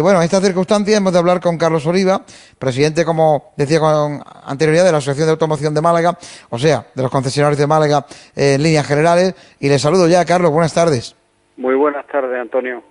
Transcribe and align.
Y 0.00 0.02
bueno, 0.02 0.20
en 0.20 0.24
esta 0.24 0.40
circunstancia 0.40 0.96
hemos 0.96 1.12
de 1.12 1.18
hablar 1.18 1.40
con 1.40 1.58
Carlos 1.58 1.86
Oliva, 1.86 2.22
presidente, 2.58 3.04
como 3.04 3.52
decía 3.54 3.80
con 3.80 4.22
anterioridad, 4.46 4.86
de 4.86 4.92
la 4.92 4.96
Asociación 4.96 5.26
de 5.26 5.32
Automoción 5.32 5.74
de 5.74 5.82
Málaga, 5.82 6.16
o 6.48 6.58
sea, 6.58 6.86
de 6.94 7.02
los 7.02 7.10
concesionarios 7.10 7.58
de 7.58 7.66
Málaga 7.66 8.06
eh, 8.34 8.54
en 8.54 8.62
líneas 8.62 8.86
generales. 8.86 9.34
Y 9.60 9.68
le 9.68 9.78
saludo 9.78 10.08
ya, 10.08 10.24
Carlos, 10.24 10.52
buenas 10.52 10.72
tardes. 10.72 11.14
Muy 11.58 11.74
buenas 11.74 12.06
tardes, 12.06 12.40
Antonio 12.40 12.82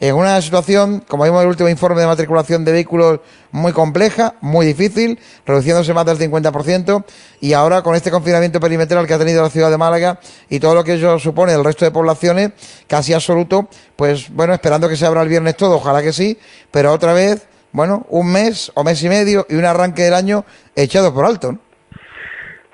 en 0.00 0.14
una 0.14 0.40
situación, 0.40 1.00
como 1.00 1.24
vimos 1.24 1.38
en 1.40 1.44
el 1.44 1.48
último 1.48 1.68
informe 1.68 2.00
de 2.00 2.06
matriculación 2.06 2.64
de 2.64 2.72
vehículos, 2.72 3.20
muy 3.50 3.72
compleja, 3.72 4.34
muy 4.40 4.64
difícil, 4.66 5.18
reduciéndose 5.44 5.92
más 5.92 6.06
del 6.06 6.18
50%, 6.18 7.04
y 7.40 7.52
ahora 7.52 7.82
con 7.82 7.94
este 7.94 8.10
confinamiento 8.10 8.60
perimetral 8.60 9.06
que 9.06 9.14
ha 9.14 9.18
tenido 9.18 9.42
la 9.42 9.50
ciudad 9.50 9.70
de 9.70 9.78
Málaga 9.78 10.18
y 10.48 10.60
todo 10.60 10.74
lo 10.74 10.84
que 10.84 10.94
ello 10.94 11.18
supone 11.18 11.52
el 11.52 11.64
resto 11.64 11.84
de 11.84 11.90
poblaciones, 11.90 12.52
casi 12.86 13.12
absoluto, 13.12 13.68
pues 13.96 14.32
bueno, 14.32 14.52
esperando 14.52 14.88
que 14.88 14.96
se 14.96 15.06
abra 15.06 15.22
el 15.22 15.28
viernes 15.28 15.56
todo, 15.56 15.76
ojalá 15.76 16.02
que 16.02 16.12
sí, 16.12 16.38
pero 16.70 16.92
otra 16.92 17.12
vez, 17.12 17.48
bueno, 17.72 18.06
un 18.10 18.32
mes 18.32 18.70
o 18.74 18.84
mes 18.84 19.02
y 19.02 19.08
medio 19.08 19.46
y 19.48 19.56
un 19.56 19.64
arranque 19.64 20.02
del 20.02 20.14
año 20.14 20.44
echado 20.76 21.12
por 21.12 21.24
alto. 21.24 21.58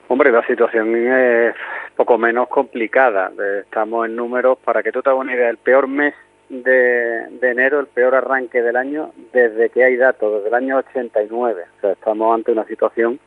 Hombre, 0.09 0.31
la 0.31 0.47
situación 0.47 0.95
es 0.95 1.55
poco 1.97 2.19
menos 2.19 2.49
complicada. 2.49 3.33
Estamos 3.63 4.07
en 4.07 4.15
números, 4.15 4.59
para 4.63 4.83
que 4.83 4.93
tú 4.93 5.01
te 5.01 5.09
hagas 5.09 5.23
una 5.23 5.35
idea, 5.35 5.49
el 5.49 5.57
peor 5.57 5.89
mes 5.89 6.15
de, 6.49 7.29
enero, 7.43 7.81
el 7.81 7.87
peor 7.87 8.15
arranque 8.15 8.63
del 8.63 8.77
año 8.77 9.13
desde 9.33 9.71
que 9.71 9.85
hay 9.85 9.97
datos, 9.97 10.35
desde 10.35 10.49
el 10.49 10.55
año 10.55 10.79
89. 10.79 11.65
O 11.77 11.81
sea, 11.81 11.93
estamos 11.93 12.35
ante 12.35 12.53
una 12.53 12.65
situación 12.67 13.19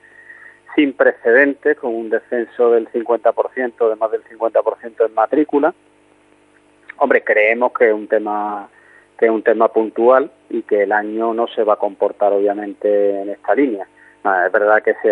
sin 0.76 0.94
precedentes, 0.94 1.78
con 1.78 1.96
un 1.96 2.10
descenso 2.10 2.72
del 2.72 2.88
50%, 2.90 3.90
de 3.90 3.96
más 3.96 4.12
del 4.12 4.24
50% 4.26 5.06
en 5.06 5.14
matrícula. 5.14 5.74
Hombre, 6.98 7.24
creemos 7.24 7.72
que 7.74 7.88
es 7.88 7.94
un 7.94 8.08
tema 8.08 8.70
que 9.18 9.26
es 9.26 9.32
un 9.32 9.42
tema 9.42 9.68
puntual 9.70 10.30
y 10.50 10.62
que 10.62 10.84
el 10.84 10.92
año 10.92 11.34
no 11.34 11.48
se 11.48 11.64
va 11.64 11.74
a 11.74 11.78
comportar 11.78 12.34
obviamente 12.34 13.22
en 13.22 13.30
esta 13.30 13.56
línea. 13.56 13.88
Ah, 14.24 14.44
es 14.46 14.52
verdad 14.52 14.84
que 14.84 14.94
se, 14.96 15.10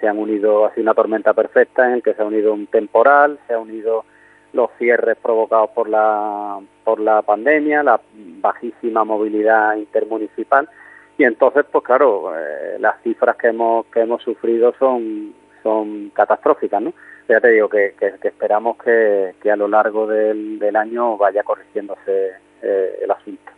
se 0.00 0.08
han 0.08 0.18
unido, 0.18 0.64
ha 0.64 0.70
sido 0.70 0.84
una 0.84 0.94
tormenta 0.94 1.34
perfecta 1.34 1.86
en 1.86 1.94
el 1.94 2.02
que 2.02 2.14
se 2.14 2.22
ha 2.22 2.24
unido 2.24 2.54
un 2.54 2.66
temporal, 2.66 3.38
se 3.46 3.52
ha 3.52 3.58
unido 3.58 4.06
los 4.52 4.70
cierres 4.78 5.16
provocados 5.22 5.70
por 5.70 5.88
la, 5.88 6.60
por 6.84 7.00
la 7.00 7.22
pandemia, 7.22 7.82
la 7.82 8.00
bajísima 8.14 9.04
movilidad 9.04 9.76
intermunicipal. 9.76 10.68
Y 11.18 11.24
entonces 11.24 11.64
pues 11.70 11.84
claro 11.84 12.36
eh, 12.36 12.76
las 12.78 13.00
cifras 13.02 13.36
que 13.36 13.48
hemos 13.48 13.86
que 13.86 14.00
hemos 14.00 14.22
sufrido 14.22 14.74
son 14.78 15.34
son 15.62 16.10
catastróficas 16.10 16.82
no 16.82 16.92
ya 17.28 17.40
te 17.40 17.48
digo 17.48 17.68
que, 17.68 17.94
que, 17.98 18.28
esperamos 18.28 18.76
que, 18.82 19.34
que, 19.40 19.50
a 19.50 19.56
lo 19.56 19.68
largo 19.68 20.06
del, 20.06 20.58
del 20.58 20.76
año 20.76 21.16
vaya 21.16 21.42
corrigiéndose 21.42 22.32
eh, 22.62 22.98
el 23.02 23.10
asunto. 23.10 23.52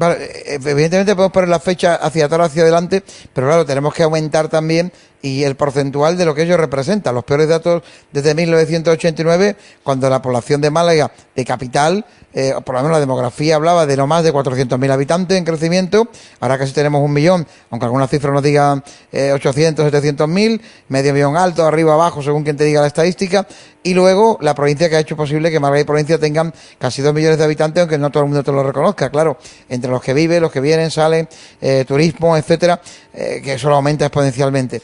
Eh, 0.00 0.58
evidentemente 0.64 1.14
podemos 1.14 1.32
poner 1.32 1.48
la 1.48 1.60
fecha 1.60 1.94
hacia 1.96 2.26
atrás, 2.26 2.48
hacia 2.48 2.62
adelante, 2.62 3.02
pero 3.32 3.46
claro, 3.46 3.64
tenemos 3.64 3.94
que 3.94 4.02
aumentar 4.02 4.48
también 4.48 4.90
y 5.22 5.44
el 5.44 5.54
porcentual 5.54 6.18
de 6.18 6.26
lo 6.26 6.34
que 6.34 6.42
ello 6.42 6.56
representa. 6.56 7.12
Los 7.12 7.24
peores 7.24 7.48
datos 7.48 7.82
desde 8.10 8.34
1989, 8.34 9.56
cuando 9.82 10.10
la 10.10 10.20
población 10.20 10.60
de 10.60 10.70
Málaga, 10.70 11.12
de 11.34 11.44
capital, 11.44 12.04
eh, 12.34 12.54
por 12.64 12.74
lo 12.74 12.80
menos 12.80 12.92
la 12.92 13.00
demografía 13.00 13.56
hablaba 13.56 13.86
de 13.86 13.96
no 13.96 14.06
más 14.06 14.24
de 14.24 14.32
400.000 14.32 14.90
habitantes 14.90 15.36
en 15.36 15.44
crecimiento, 15.44 16.08
ahora 16.40 16.58
casi 16.58 16.72
tenemos 16.72 17.02
un 17.02 17.12
millón, 17.12 17.46
aunque 17.70 17.84
algunas 17.84 18.10
cifras 18.10 18.32
nos 18.32 18.42
digan 18.42 18.82
eh, 19.12 19.32
800, 19.32 19.92
700.000, 19.92 20.60
medio 20.88 21.12
millón 21.12 21.36
alto, 21.36 21.64
arriba, 21.64 21.94
abajo, 21.94 22.22
según 22.22 22.42
quien 22.42 22.56
te 22.56 22.64
diga 22.64 22.80
la 22.80 22.86
estadística, 22.86 23.46
y 23.82 23.94
luego 23.94 24.38
la 24.40 24.54
provincia 24.54 24.88
que 24.88 24.96
ha 24.96 25.00
hecho 25.00 25.16
posible 25.16 25.50
que 25.50 25.60
Málaga 25.60 25.82
y 25.82 25.84
provincia 25.84 26.18
tengan 26.18 26.52
casi 26.78 27.02
dos 27.02 27.12
millones 27.14 27.38
de 27.38 27.44
habitantes, 27.44 27.80
aunque 27.82 27.98
no 27.98 28.10
todo 28.10 28.24
el 28.24 28.28
mundo 28.30 28.42
te 28.42 28.52
lo 28.52 28.62
reconozca, 28.62 29.10
claro, 29.10 29.36
entre 29.68 29.90
los 29.90 30.02
que 30.02 30.14
viven, 30.14 30.40
los 30.40 30.50
que 30.50 30.60
vienen, 30.60 30.90
salen, 30.90 31.28
eh, 31.60 31.84
turismo, 31.86 32.36
etcétera, 32.36 32.80
eh, 33.12 33.40
que 33.44 33.54
eso 33.54 33.68
lo 33.68 33.76
aumenta 33.76 34.06
exponencialmente. 34.06 34.80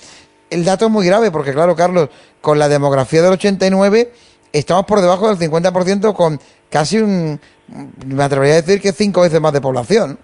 El 0.50 0.64
dato 0.64 0.86
es 0.86 0.90
muy 0.90 1.06
grave 1.06 1.30
porque, 1.30 1.52
claro, 1.52 1.76
Carlos, 1.76 2.08
con 2.40 2.58
la 2.58 2.68
demografía 2.68 3.22
del 3.22 3.32
89 3.32 4.08
estamos 4.52 4.86
por 4.86 5.00
debajo 5.00 5.28
del 5.28 5.36
50% 5.36 6.14
con 6.14 6.38
casi 6.70 6.98
un, 6.98 7.38
me 8.06 8.22
atrevería 8.22 8.54
a 8.54 8.62
decir 8.62 8.80
que 8.80 8.92
cinco 8.92 9.22
veces 9.22 9.40
más 9.40 9.52
de 9.52 9.60
población. 9.60 10.18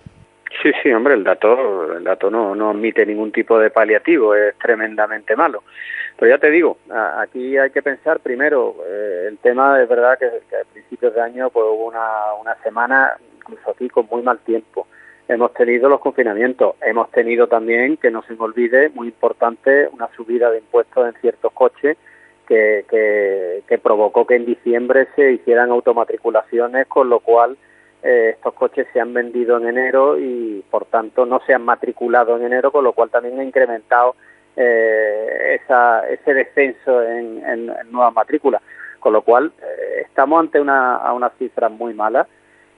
Sí, 0.62 0.70
sí, 0.82 0.92
hombre, 0.92 1.14
el 1.14 1.24
dato, 1.24 1.96
el 1.96 2.04
dato 2.04 2.30
no, 2.30 2.54
no 2.54 2.70
admite 2.70 3.04
ningún 3.04 3.32
tipo 3.32 3.58
de 3.58 3.70
paliativo, 3.70 4.34
es 4.34 4.56
tremendamente 4.58 5.36
malo. 5.36 5.62
Pero 6.16 6.30
ya 6.30 6.38
te 6.38 6.50
digo, 6.50 6.78
aquí 7.18 7.58
hay 7.58 7.70
que 7.70 7.82
pensar 7.82 8.20
primero, 8.20 8.76
eh, 8.86 9.26
el 9.28 9.38
tema 9.38 9.82
es 9.82 9.88
verdad 9.88 10.16
que, 10.18 10.26
a 10.26 10.72
principios 10.72 11.12
de 11.14 11.20
año 11.20 11.50
pues 11.50 11.66
hubo 11.66 11.86
una, 11.86 12.34
una 12.40 12.54
semana, 12.62 13.14
incluso 13.36 13.70
aquí, 13.70 13.88
con 13.88 14.06
muy 14.10 14.22
mal 14.22 14.38
tiempo. 14.38 14.86
Hemos 15.26 15.54
tenido 15.54 15.88
los 15.88 16.00
confinamientos, 16.00 16.76
hemos 16.82 17.10
tenido 17.10 17.46
también, 17.46 17.96
que 17.96 18.10
no 18.10 18.22
se 18.24 18.34
me 18.34 18.42
olvide, 18.42 18.90
muy 18.90 19.08
importante, 19.08 19.88
una 19.90 20.08
subida 20.14 20.50
de 20.50 20.58
impuestos 20.58 21.06
en 21.06 21.18
ciertos 21.20 21.50
coches 21.52 21.96
que, 22.46 22.84
que, 23.66 23.78
provocó 23.78 24.26
que 24.26 24.36
en 24.36 24.44
diciembre 24.44 25.08
se 25.16 25.32
hicieran 25.32 25.70
automatriculaciones, 25.70 26.86
con 26.88 27.08
lo 27.08 27.20
cual 27.20 27.56
eh, 28.02 28.32
estos 28.34 28.52
coches 28.52 28.86
se 28.92 29.00
han 29.00 29.14
vendido 29.14 29.56
en 29.56 29.66
enero 29.66 30.18
y 30.18 30.62
por 30.70 30.84
tanto 30.86 31.24
no 31.24 31.40
se 31.46 31.54
han 31.54 31.64
matriculado 31.64 32.36
en 32.36 32.44
enero, 32.44 32.70
con 32.70 32.84
lo 32.84 32.92
cual 32.92 33.08
también 33.08 33.40
ha 33.40 33.44
incrementado 33.44 34.16
eh, 34.56 35.58
esa, 35.62 36.06
ese 36.08 36.34
descenso 36.34 37.02
en, 37.02 37.42
en, 37.46 37.72
nuevas 37.90 38.12
matrículas. 38.14 38.60
Con 39.00 39.14
lo 39.14 39.22
cual 39.22 39.52
eh, 39.62 40.02
estamos 40.02 40.40
ante 40.40 40.60
una, 40.60 40.96
a 40.96 41.14
unas 41.14 41.32
cifras 41.38 41.70
muy 41.70 41.94
malas 41.94 42.26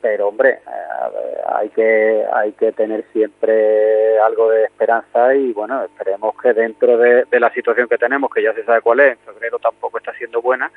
pero 0.09 0.29
hombre, 0.29 0.51
eh, 0.51 1.41
hay 1.53 1.69
que 1.71 2.25
hay 2.33 2.53
que 2.53 2.71
tener 2.71 3.05
siempre 3.13 4.21
algo 4.21 4.51
de 4.51 4.67
esperanza 4.67 5.35
y 5.35 5.53
bueno, 5.53 5.83
esperemos 5.83 6.33
que 6.41 6.53
dentro 6.53 6.97
de, 6.97 7.27
la 7.33 7.53
situación 7.53 7.89
que 7.89 7.99
tenemos, 7.99 8.31
que 8.33 8.41
ya 8.41 8.55
se 8.55 8.65
sabe 8.65 8.83
cuál 8.83 9.01
es, 9.01 9.19
en 9.19 9.35
febrero 9.35 9.59
tampoco 9.59 9.99
está 9.99 10.13
siendo 10.15 10.41
buena, 10.41 10.71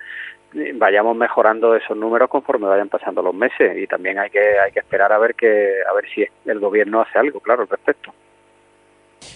vayamos 0.74 1.16
mejorando 1.16 1.76
esos 1.76 1.96
números 1.96 2.28
conforme 2.28 2.66
vayan 2.66 2.90
pasando 2.90 3.22
los 3.22 3.36
meses 3.36 3.78
y 3.78 3.86
también 3.86 4.18
hay 4.18 4.32
que 4.32 4.60
hay 4.60 4.72
que 4.72 4.80
esperar 4.80 5.14
a 5.14 5.20
ver 5.20 5.36
que 5.36 5.76
a 5.88 5.94
ver 5.94 6.06
si 6.10 6.26
el 6.46 6.60
gobierno 6.60 7.02
hace 7.02 7.20
algo, 7.20 7.40
claro, 7.40 7.62
al 7.62 7.70
respecto. 7.70 8.12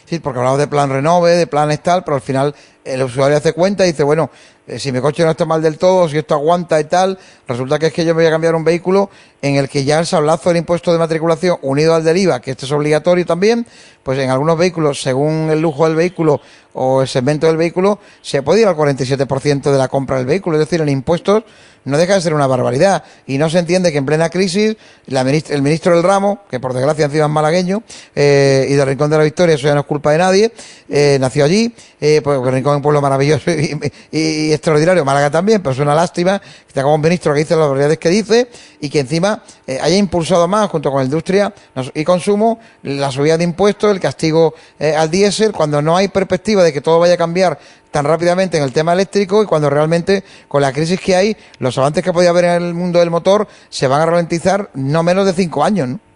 Sí, 0.06 0.20
porque 0.20 0.40
hablamos 0.40 0.60
de 0.60 0.68
plan 0.68 0.90
renove, 0.90 1.32
de 1.32 1.46
plan 1.46 1.70
tal, 1.84 2.04
pero 2.04 2.16
al 2.16 2.22
final 2.22 2.56
el 2.84 3.04
usuario 3.04 3.38
hace 3.38 3.54
cuenta 3.54 3.84
y 3.84 3.92
dice, 3.92 4.04
bueno, 4.04 4.32
eh, 4.66 4.80
si 4.80 4.92
mi 4.92 5.02
coche 5.02 5.24
no 5.24 5.32
está 5.32 5.46
mal 5.46 5.62
del 5.62 5.78
todo, 5.78 6.08
si 6.08 6.18
esto 6.18 6.36
aguanta 6.36 6.80
y 6.80 6.86
tal, 6.86 7.20
resulta 7.48 7.78
que 7.80 7.88
es 7.88 7.94
que 7.94 8.06
yo 8.06 8.16
me 8.16 8.22
voy 8.22 8.28
a 8.28 8.32
cambiar 8.32 8.56
un 8.56 8.64
vehículo 8.64 9.10
en 9.42 9.56
el 9.56 9.68
que 9.68 9.84
ya 9.84 10.00
el 10.00 10.06
sablazo 10.06 10.50
del 10.50 10.60
impuesto 10.60 10.94
de 10.94 11.00
matriculación 11.00 11.58
unido 11.62 11.94
al 11.94 12.04
del 12.04 12.16
IVA, 12.18 12.40
que 12.40 12.52
este 12.52 12.66
es 12.66 12.72
obligatorio 12.72 13.26
también, 13.26 13.68
pues 14.04 14.20
en 14.20 14.30
algunos 14.30 14.58
vehículos, 14.58 15.02
según 15.02 15.50
el 15.52 15.62
lujo 15.62 15.86
del 15.86 15.96
vehículo 15.96 16.40
o 16.74 17.02
el 17.02 17.08
segmento 17.08 17.48
del 17.48 17.58
vehículo, 17.58 18.00
se 18.22 18.42
puede 18.42 18.62
ir 18.62 18.68
al 18.68 18.76
47% 18.76 19.72
de 19.72 19.78
la 19.78 19.88
compra 19.88 20.18
del 20.18 20.26
vehículo. 20.26 20.58
Es 20.58 20.68
decir, 20.68 20.82
en 20.82 20.90
impuestos 20.90 21.44
no 21.86 21.98
deja 21.98 22.16
de 22.16 22.22
ser 22.22 22.34
una 22.34 22.48
barbaridad. 22.48 23.04
Y 23.28 23.38
no 23.38 23.50
se 23.50 23.60
entiende 23.60 23.92
que 23.92 23.98
en 23.98 24.06
plena 24.06 24.30
crisis 24.30 24.76
el 25.08 25.62
ministro 25.62 25.96
del 25.96 26.04
ramo, 26.04 26.40
que 26.50 26.60
por 26.60 26.74
desgracia 26.74 27.06
encima 27.06 27.26
es 27.26 27.32
malagueño, 27.32 27.84
eh, 28.16 28.68
y 28.70 28.74
del 28.74 28.88
Rincón 28.88 29.10
de 29.10 29.18
la 29.18 29.24
Victoria, 29.24 29.56
eso 29.56 29.68
ya 29.68 29.74
no 29.74 29.82
es 29.82 29.86
culpa 29.86 30.12
de 30.12 30.18
nadie, 30.18 30.54
eh, 30.90 31.18
nació 31.20 31.46
allí, 31.46 31.74
eh, 32.00 32.22
pues 32.24 32.40
Rincón 32.40 32.74
es 32.74 32.78
un 32.78 32.82
pueblo 32.82 33.02
maravilloso 33.02 33.52
y, 34.12 34.53
extraordinario, 34.54 35.04
Málaga 35.04 35.30
también, 35.30 35.62
pero 35.62 35.74
es 35.74 35.80
una 35.80 35.96
lástima 35.96 36.40
que 36.40 36.74
tenga 36.74 36.94
un 36.94 37.02
ministro 37.02 37.34
que 37.34 37.40
dice 37.40 37.56
las 37.56 37.66
barbaridades 37.66 37.98
que 37.98 38.10
dice 38.10 38.50
y 38.80 38.90
que 38.90 39.00
encima 39.00 39.44
eh, 39.68 39.80
haya 39.82 39.98
impulsado 39.98 40.48
más, 40.48 40.70
junto 40.70 40.92
con 40.92 41.00
la 41.00 41.06
industria 41.06 41.54
y 41.94 42.04
consumo, 42.04 42.60
la 42.84 43.12
subida 43.12 43.38
de 43.38 43.44
impuestos, 43.44 43.92
el 43.92 44.00
castigo 44.00 44.54
eh, 44.80 44.96
al 44.96 45.10
diésel, 45.10 45.52
cuando 45.52 45.82
no 45.82 45.96
hay 45.98 46.08
perspectiva 46.08 46.64
de 46.64 46.74
que 46.74 46.82
todo 46.82 47.00
vaya 47.00 47.16
a 47.16 47.18
cambiar 47.18 47.60
tan 47.92 48.06
rápidamente 48.06 48.58
en 48.58 48.64
el 48.64 48.74
tema 48.74 48.94
eléctrico 48.94 49.44
y 49.44 49.46
cuando 49.46 49.70
realmente 49.70 50.24
con 50.48 50.62
la 50.62 50.72
crisis 50.72 51.00
que 51.00 51.16
hay, 51.16 51.38
los 51.60 51.78
avances 51.78 52.04
que 52.04 52.12
podía 52.12 52.32
haber 52.32 52.46
en 52.46 52.64
el 52.64 52.74
mundo 52.74 53.00
del 53.00 53.12
motor 53.12 53.48
se 53.70 53.88
van 53.88 54.02
a 54.02 54.06
ralentizar 54.08 54.70
no 54.74 55.04
menos 55.04 55.26
de 55.26 55.34
cinco 55.34 55.64
años, 55.64 55.88
¿no? 55.90 56.13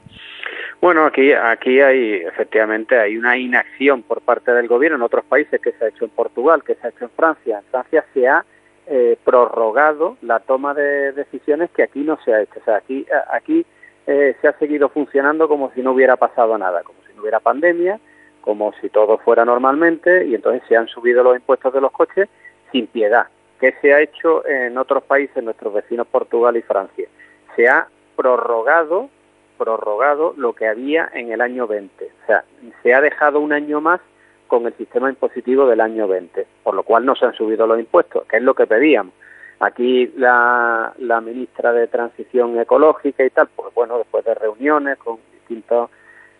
Bueno, 0.79 1.05
aquí, 1.05 1.33
aquí 1.33 1.81
hay 1.81 2.17
efectivamente 2.17 2.99
hay 2.99 3.17
una 3.17 3.35
inacción 3.35 4.03
por 4.03 4.21
parte 4.21 4.51
del 4.51 4.67
gobierno 4.67 4.97
en 4.97 5.01
otros 5.01 5.25
países 5.25 5.59
que 5.59 5.71
se 5.71 5.85
ha 5.85 5.87
hecho 5.87 6.05
en 6.05 6.11
Portugal, 6.11 6.63
que 6.63 6.75
se 6.75 6.87
ha 6.87 6.89
hecho 6.91 7.05
en 7.05 7.11
Francia. 7.11 7.59
En 7.59 7.65
Francia 7.71 8.05
se 8.13 8.27
ha 8.27 8.45
eh, 8.85 9.17
prorrogado 9.23 10.17
la 10.21 10.39
toma 10.39 10.73
de 10.75 11.13
decisiones 11.13 11.71
que 11.71 11.83
aquí 11.83 12.01
no 12.01 12.19
se 12.23 12.33
ha 12.33 12.41
hecho. 12.41 12.59
O 12.59 12.63
sea, 12.63 12.75
aquí, 12.77 13.07
aquí 13.31 13.65
eh, 14.05 14.35
se 14.39 14.47
ha 14.47 14.53
seguido 14.59 14.89
funcionando 14.89 15.47
como 15.47 15.71
si 15.73 15.81
no 15.81 15.93
hubiera 15.93 16.15
pasado 16.15 16.57
nada, 16.57 16.83
como 16.83 16.99
si 17.07 17.13
no 17.13 17.21
hubiera 17.21 17.39
pandemia, 17.39 17.99
como 18.41 18.71
si 18.79 18.89
todo 18.89 19.17
fuera 19.17 19.43
normalmente 19.43 20.25
y 20.25 20.35
entonces 20.35 20.61
se 20.69 20.77
han 20.77 20.87
subido 20.87 21.23
los 21.23 21.35
impuestos 21.35 21.73
de 21.73 21.81
los 21.81 21.91
coches 21.91 22.29
sin 22.71 22.87
piedad. 22.87 23.27
¿Qué 23.59 23.73
se 23.81 23.93
ha 23.93 23.99
hecho 23.99 24.47
en 24.47 24.77
otros 24.77 25.03
países, 25.03 25.43
nuestros 25.43 25.73
vecinos 25.73 26.07
Portugal 26.07 26.55
y 26.55 26.61
Francia? 26.61 27.09
Se 27.55 27.67
ha 27.67 27.87
prorrogado 28.15 29.09
prorrogado 29.57 30.33
lo 30.37 30.53
que 30.53 30.67
había 30.67 31.09
en 31.13 31.31
el 31.31 31.41
año 31.41 31.67
20. 31.67 32.05
O 32.05 32.25
sea, 32.25 32.43
se 32.83 32.93
ha 32.93 33.01
dejado 33.01 33.39
un 33.39 33.53
año 33.53 33.81
más 33.81 33.99
con 34.47 34.65
el 34.65 34.73
sistema 34.75 35.09
impositivo 35.09 35.67
del 35.67 35.81
año 35.81 36.07
20, 36.07 36.47
por 36.63 36.73
lo 36.73 36.83
cual 36.83 37.05
no 37.05 37.15
se 37.15 37.25
han 37.25 37.33
subido 37.33 37.67
los 37.67 37.79
impuestos, 37.79 38.25
que 38.25 38.37
es 38.37 38.43
lo 38.43 38.53
que 38.53 38.65
pedíamos. 38.65 39.13
Aquí 39.59 40.13
la, 40.15 40.93
la 40.99 41.19
ministra 41.19 41.73
de 41.73 41.87
Transición 41.87 42.59
Ecológica 42.59 43.25
y 43.25 43.29
tal, 43.31 43.49
pues 43.55 43.73
bueno, 43.73 43.97
después 43.97 44.23
de 44.23 44.35
reuniones 44.35 44.97
con 44.99 45.17
distintas 45.33 45.89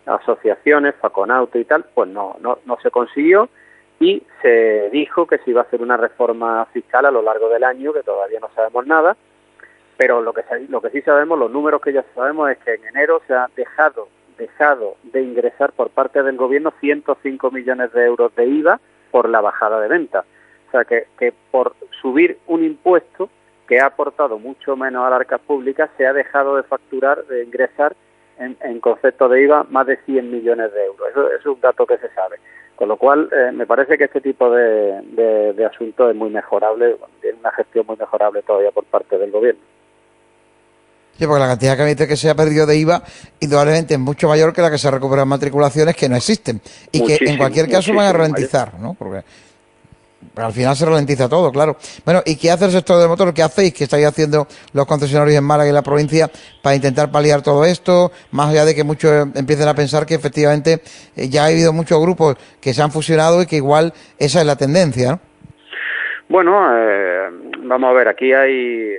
asociaciones, 0.06 0.94
Faconauto 1.00 1.58
y 1.58 1.64
tal, 1.64 1.84
pues 1.94 2.08
no, 2.08 2.36
no, 2.40 2.58
no 2.64 2.78
se 2.80 2.90
consiguió 2.90 3.48
y 4.00 4.22
se 4.42 4.90
dijo 4.90 5.26
que 5.26 5.38
se 5.38 5.50
iba 5.50 5.62
a 5.62 5.64
hacer 5.64 5.82
una 5.82 5.96
reforma 5.96 6.64
fiscal 6.66 7.06
a 7.06 7.10
lo 7.10 7.22
largo 7.22 7.48
del 7.48 7.64
año, 7.64 7.92
que 7.92 8.02
todavía 8.02 8.38
no 8.40 8.48
sabemos 8.54 8.86
nada, 8.86 9.16
pero 9.98 10.22
lo 10.22 10.32
que, 10.32 10.42
lo 10.68 10.80
que 10.80 10.90
sí 10.90 11.02
sabemos, 11.02 11.38
los 11.38 11.50
números 11.50 11.82
que 11.82 11.92
ya 11.92 12.04
sabemos 12.14 12.50
es 12.50 12.58
que 12.58 12.74
en 12.74 12.86
enero 12.86 13.20
se 13.26 13.34
ha 13.34 13.48
dejado, 13.56 14.08
dejado 14.38 14.96
de 15.02 15.22
ingresar 15.22 15.72
por 15.72 15.90
parte 15.90 16.22
del 16.22 16.36
gobierno 16.36 16.72
105 16.80 17.50
millones 17.50 17.92
de 17.92 18.06
euros 18.06 18.34
de 18.36 18.46
IVA 18.46 18.80
por 19.10 19.28
la 19.28 19.40
bajada 19.40 19.80
de 19.80 19.88
ventas. 19.88 20.24
O 20.68 20.70
sea, 20.70 20.84
que, 20.84 21.08
que 21.18 21.34
por 21.50 21.74
subir 22.00 22.38
un 22.46 22.62
impuesto 22.64 23.28
que 23.66 23.80
ha 23.80 23.86
aportado 23.86 24.38
mucho 24.38 24.76
menos 24.76 25.04
a 25.04 25.10
las 25.10 25.20
arcas 25.20 25.40
públicas, 25.40 25.90
se 25.96 26.06
ha 26.06 26.12
dejado 26.12 26.56
de 26.56 26.62
facturar, 26.62 27.24
de 27.26 27.42
ingresar 27.42 27.96
en, 28.38 28.56
en 28.60 28.78
concepto 28.78 29.28
de 29.28 29.42
IVA 29.42 29.66
más 29.68 29.86
de 29.88 29.96
100 29.96 30.30
millones 30.30 30.72
de 30.72 30.84
euros. 30.84 31.08
Eso, 31.10 31.30
es 31.32 31.44
un 31.44 31.60
dato 31.60 31.84
que 31.84 31.98
se 31.98 32.08
sabe. 32.10 32.36
Con 32.76 32.86
lo 32.88 32.96
cual, 32.96 33.28
eh, 33.32 33.50
me 33.52 33.66
parece 33.66 33.98
que 33.98 34.04
este 34.04 34.20
tipo 34.20 34.48
de, 34.48 35.66
asuntos 35.68 36.10
es 36.10 36.14
muy 36.14 36.30
mejorable, 36.30 36.96
tiene 37.20 37.40
una 37.40 37.50
gestión 37.50 37.84
muy 37.84 37.96
mejorable 37.96 38.42
todavía 38.42 38.70
por 38.70 38.84
parte 38.84 39.18
del 39.18 39.32
gobierno. 39.32 39.60
Sí, 41.18 41.26
porque 41.26 41.40
la 41.40 41.48
cantidad 41.48 41.76
que 41.76 42.06
que 42.06 42.16
se 42.16 42.30
ha 42.30 42.34
perdido 42.36 42.64
de 42.64 42.76
IVA 42.76 43.02
indudablemente 43.40 43.94
es 43.94 44.00
mucho 44.00 44.28
mayor 44.28 44.52
que 44.52 44.62
la 44.62 44.70
que 44.70 44.78
se 44.78 44.88
recupera 44.88 45.22
en 45.22 45.28
matriculaciones 45.28 45.96
que 45.96 46.08
no 46.08 46.14
existen 46.14 46.60
y 46.92 47.04
que 47.04 47.18
en 47.20 47.36
cualquier 47.36 47.68
caso 47.68 47.92
van 47.92 48.06
a 48.06 48.12
ralentizar, 48.12 48.78
¿no? 48.78 48.94
Porque 48.94 49.24
al 50.36 50.52
final 50.52 50.76
se 50.76 50.86
ralentiza 50.86 51.28
todo, 51.28 51.50
claro. 51.50 51.76
Bueno, 52.04 52.22
¿y 52.24 52.36
qué 52.36 52.52
hace 52.52 52.66
el 52.66 52.70
sector 52.70 53.00
del 53.00 53.08
motor? 53.08 53.34
¿Qué 53.34 53.42
hacéis? 53.42 53.74
¿Qué 53.74 53.84
estáis 53.84 54.06
haciendo 54.06 54.46
los 54.72 54.86
concesionarios 54.86 55.36
en 55.36 55.42
Málaga 55.42 55.66
y 55.66 55.70
en 55.70 55.74
la 55.74 55.82
provincia 55.82 56.30
para 56.62 56.76
intentar 56.76 57.10
paliar 57.10 57.42
todo 57.42 57.64
esto? 57.64 58.12
Más 58.30 58.50
allá 58.50 58.64
de 58.64 58.76
que 58.76 58.84
muchos 58.84 59.28
empiecen 59.34 59.66
a 59.66 59.74
pensar 59.74 60.06
que 60.06 60.14
efectivamente 60.14 60.82
eh, 61.16 61.28
ya 61.28 61.42
ha 61.42 61.46
habido 61.46 61.72
muchos 61.72 62.00
grupos 62.00 62.36
que 62.60 62.72
se 62.72 62.80
han 62.80 62.92
fusionado 62.92 63.42
y 63.42 63.46
que 63.46 63.56
igual 63.56 63.92
esa 64.20 64.38
es 64.38 64.46
la 64.46 64.54
tendencia, 64.54 65.10
¿no? 65.10 65.20
Bueno, 66.28 66.60
eh, 66.76 67.28
vamos 67.64 67.90
a 67.90 67.92
ver, 67.94 68.06
aquí 68.06 68.32
hay 68.32 68.98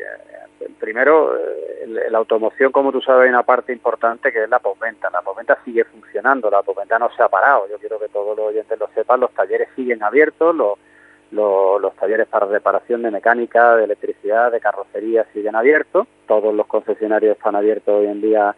primero, 0.80 1.38
eh, 1.38 1.69
la 1.90 2.18
automoción, 2.18 2.72
como 2.72 2.92
tú 2.92 3.02
sabes, 3.02 3.24
hay 3.24 3.30
una 3.30 3.44
parte 3.44 3.74
importante 3.74 4.32
que 4.32 4.44
es 4.44 4.50
la 4.50 4.60
postventa. 4.60 5.10
La 5.10 5.22
postventa 5.22 5.58
sigue 5.66 5.84
funcionando, 5.86 6.50
la 6.50 6.62
postventa 6.62 7.00
no 7.00 7.10
se 7.16 7.24
ha 7.24 7.28
parado. 7.28 7.68
Yo 7.70 7.78
quiero 7.80 8.00
que 8.00 8.10
todos 8.10 8.38
los 8.38 8.48
oyentes 8.48 8.80
lo 8.80 8.88
sepan. 8.90 9.20
Los 9.20 9.32
talleres 9.34 9.70
siguen 9.76 10.04
abiertos, 10.04 10.56
los, 10.56 10.78
los, 11.32 11.96
talleres 11.96 12.28
para 12.28 12.46
reparación 12.46 13.02
de 13.02 13.12
mecánica, 13.12 13.76
de 13.76 13.86
electricidad, 13.86 14.52
de 14.52 14.60
carrocería 14.60 15.26
siguen 15.34 15.56
abiertos. 15.56 16.08
Todos 16.28 16.54
los 16.54 16.68
concesionarios 16.68 17.38
están 17.38 17.56
abiertos 17.56 17.94
hoy 17.94 18.08
en 18.08 18.22
día, 18.22 18.56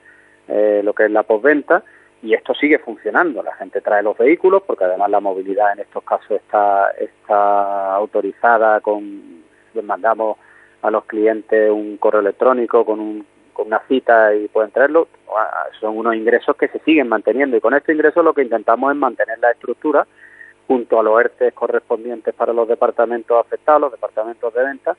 eh, 0.47 0.81
lo 0.83 0.93
que 0.93 1.05
es 1.05 1.11
la 1.11 1.23
postventa. 1.23 1.83
Y 2.23 2.33
esto 2.33 2.53
sigue 2.53 2.79
funcionando. 2.79 3.41
La 3.41 3.55
gente 3.55 3.81
trae 3.81 4.03
los 4.03 4.17
vehículos, 4.17 4.63
porque 4.63 4.83
además 4.83 5.09
la 5.09 5.19
movilidad 5.19 5.73
en 5.73 5.79
estos 5.79 6.03
casos 6.03 6.31
está, 6.31 6.91
está 6.91 7.95
autorizada 7.95 8.79
con, 8.81 9.43
mandamos 9.81 10.37
a 10.81 10.91
los 10.91 11.05
clientes 11.05 11.69
un 11.69 11.97
correo 11.97 12.21
electrónico 12.21 12.85
con, 12.85 12.99
un, 12.99 13.25
con 13.53 13.67
una 13.67 13.81
cita 13.87 14.33
y 14.33 14.47
pueden 14.47 14.71
traerlo, 14.71 15.07
son 15.79 15.97
unos 15.97 16.15
ingresos 16.15 16.55
que 16.55 16.67
se 16.67 16.79
siguen 16.79 17.07
manteniendo. 17.07 17.57
Y 17.57 17.61
con 17.61 17.73
estos 17.73 17.93
ingresos 17.93 18.23
lo 18.23 18.33
que 18.33 18.43
intentamos 18.43 18.91
es 18.91 18.97
mantener 18.97 19.39
la 19.39 19.51
estructura 19.51 20.05
junto 20.67 20.99
a 20.99 21.03
los 21.03 21.19
ERTE 21.19 21.51
correspondientes 21.51 22.33
para 22.33 22.53
los 22.53 22.67
departamentos 22.67 23.37
afectados, 23.37 23.81
los 23.81 23.91
departamentos 23.91 24.53
de 24.53 24.63
venta. 24.63 24.97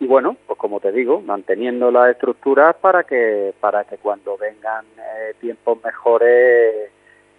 Y 0.00 0.06
bueno, 0.06 0.36
pues 0.46 0.58
como 0.58 0.80
te 0.80 0.92
digo, 0.92 1.20
manteniendo 1.20 1.90
la 1.90 2.10
estructura 2.10 2.72
para 2.72 3.04
que 3.04 3.54
para 3.60 3.84
que 3.84 3.96
cuando 3.96 4.36
vengan 4.36 4.84
eh, 4.98 5.34
tiempos 5.40 5.82
mejores 5.82 6.90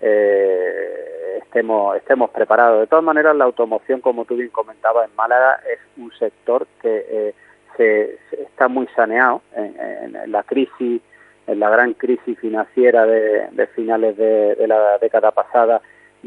eh, 0.02 1.40
estemos 1.44 1.96
estemos 1.98 2.30
preparados. 2.30 2.80
De 2.80 2.88
todas 2.88 3.04
maneras, 3.04 3.36
la 3.36 3.46
automoción, 3.46 4.02
como 4.02 4.26
tú 4.26 4.36
bien 4.36 4.50
comentabas, 4.50 5.10
en 5.10 5.16
Málaga 5.16 5.60
es 5.72 5.80
un 5.98 6.12
sector 6.18 6.66
que 6.82 7.06
eh, 7.08 7.34
se, 7.78 8.18
está 8.32 8.68
muy 8.68 8.88
saneado 8.96 9.42
en, 9.56 10.32
la 10.32 10.44
crisis, 10.44 11.02
en 11.48 11.60
la 11.60 11.70
gran 11.70 11.94
crisis 11.94 12.38
financiera 12.40 13.06
de, 13.06 13.68
finales 13.76 14.18
de, 14.18 14.68
la 14.68 14.98
década 15.00 15.32
pasada, 15.32 15.82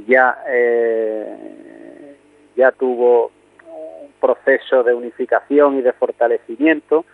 ya, 0.07 0.39
eh, 0.49 2.17
ya 2.57 2.73
tuvo 2.73 3.31
un 3.67 4.13
proceso 4.21 4.83
de 4.83 4.95
unificación 4.95 5.79
y 5.79 5.83
de 5.83 5.93
fortalecimiento 5.93 7.05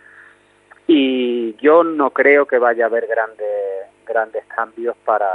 y 0.87 1.55
yo 1.55 1.83
no 1.83 2.11
creo 2.11 2.45
que 2.45 2.59
vaya 2.59 2.85
a 2.85 2.87
haber 2.87 3.07
grandes, 3.07 3.87
grandes 4.05 4.45
cambios 4.45 4.95
para, 5.03 5.29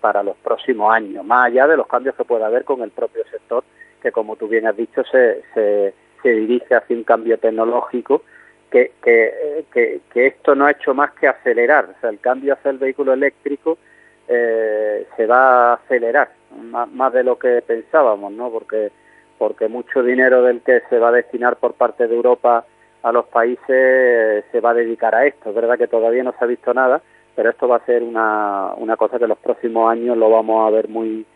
para 0.00 0.22
los 0.22 0.36
próximos 0.36 0.92
años, 0.92 1.24
más 1.24 1.46
allá 1.46 1.66
de 1.66 1.76
los 1.76 1.86
cambios 1.86 2.14
que 2.14 2.24
pueda 2.24 2.46
haber 2.46 2.64
con 2.64 2.82
el 2.82 2.90
propio 2.90 3.24
sector, 3.30 3.64
que 4.02 4.12
como 4.12 4.36
tú 4.36 4.48
bien 4.48 4.66
has 4.66 4.76
dicho, 4.76 5.02
se, 5.04 5.42
se, 5.54 5.94
se 6.24 6.30
dirige 6.30 6.74
hacia 6.74 6.96
un 6.96 7.04
cambio 7.04 7.38
tecnológico 7.38 8.22
que, 8.70 8.92
que, 9.02 10.00
que, 10.12 10.26
esto 10.26 10.54
no 10.54 10.64
ha 10.64 10.72
hecho 10.72 10.94
más 10.94 11.12
que 11.12 11.28
acelerar. 11.28 11.90
O 11.96 12.00
sea, 12.00 12.10
el 12.10 12.18
cambio 12.18 12.54
hacia 12.54 12.70
el 12.70 12.78
vehículo 12.78 13.12
eléctrico 13.12 13.78
eh, 14.26 15.06
se 15.16 15.26
va 15.26 15.72
a 15.72 15.74
acelerar 15.74 16.30
más, 16.90 17.12
de 17.12 17.22
lo 17.22 17.38
que 17.38 17.62
pensábamos, 17.62 18.32
¿no? 18.32 18.50
Porque, 18.50 18.90
porque 19.38 19.68
mucho 19.68 20.02
dinero 20.02 20.42
del 20.42 20.62
que 20.62 20.82
se 20.88 20.98
va 20.98 21.08
a 21.10 21.12
destinar 21.12 21.56
por 21.56 21.74
parte 21.74 22.08
de 22.08 22.14
Europa 22.16 22.64
a 23.02 23.12
los 23.12 23.26
países 23.26 24.44
se 24.50 24.60
va 24.60 24.70
a 24.70 24.74
dedicar 24.74 25.14
a 25.14 25.26
esto. 25.26 25.50
Es 25.50 25.54
verdad 25.54 25.76
que 25.76 25.86
todavía 25.86 26.24
no 26.24 26.32
se 26.32 26.42
ha 26.42 26.48
visto 26.48 26.72
nada, 26.72 27.02
pero 27.36 27.50
esto 27.50 27.68
va 27.68 27.76
a 27.76 27.86
ser 27.86 28.02
una, 28.02 28.72
una 28.78 28.96
cosa 28.96 29.18
que 29.18 29.24
en 29.24 29.30
los 29.30 29.38
próximos 29.38 29.92
años 29.92 30.16
lo 30.16 30.30
vamos 30.30 30.66
a 30.66 30.70
ver 30.70 30.88
muy 30.88 31.26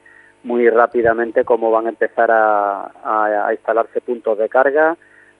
muy 0.44 0.68
rápidamente 0.68 1.44
cómo 1.44 1.70
van 1.70 1.86
a 1.86 1.90
empezar 1.90 2.30
a, 2.30 2.90
a, 3.04 3.52
instalarse 3.52 4.00
puntos 4.00 4.38
de 4.38 4.48
carga, 4.48 4.96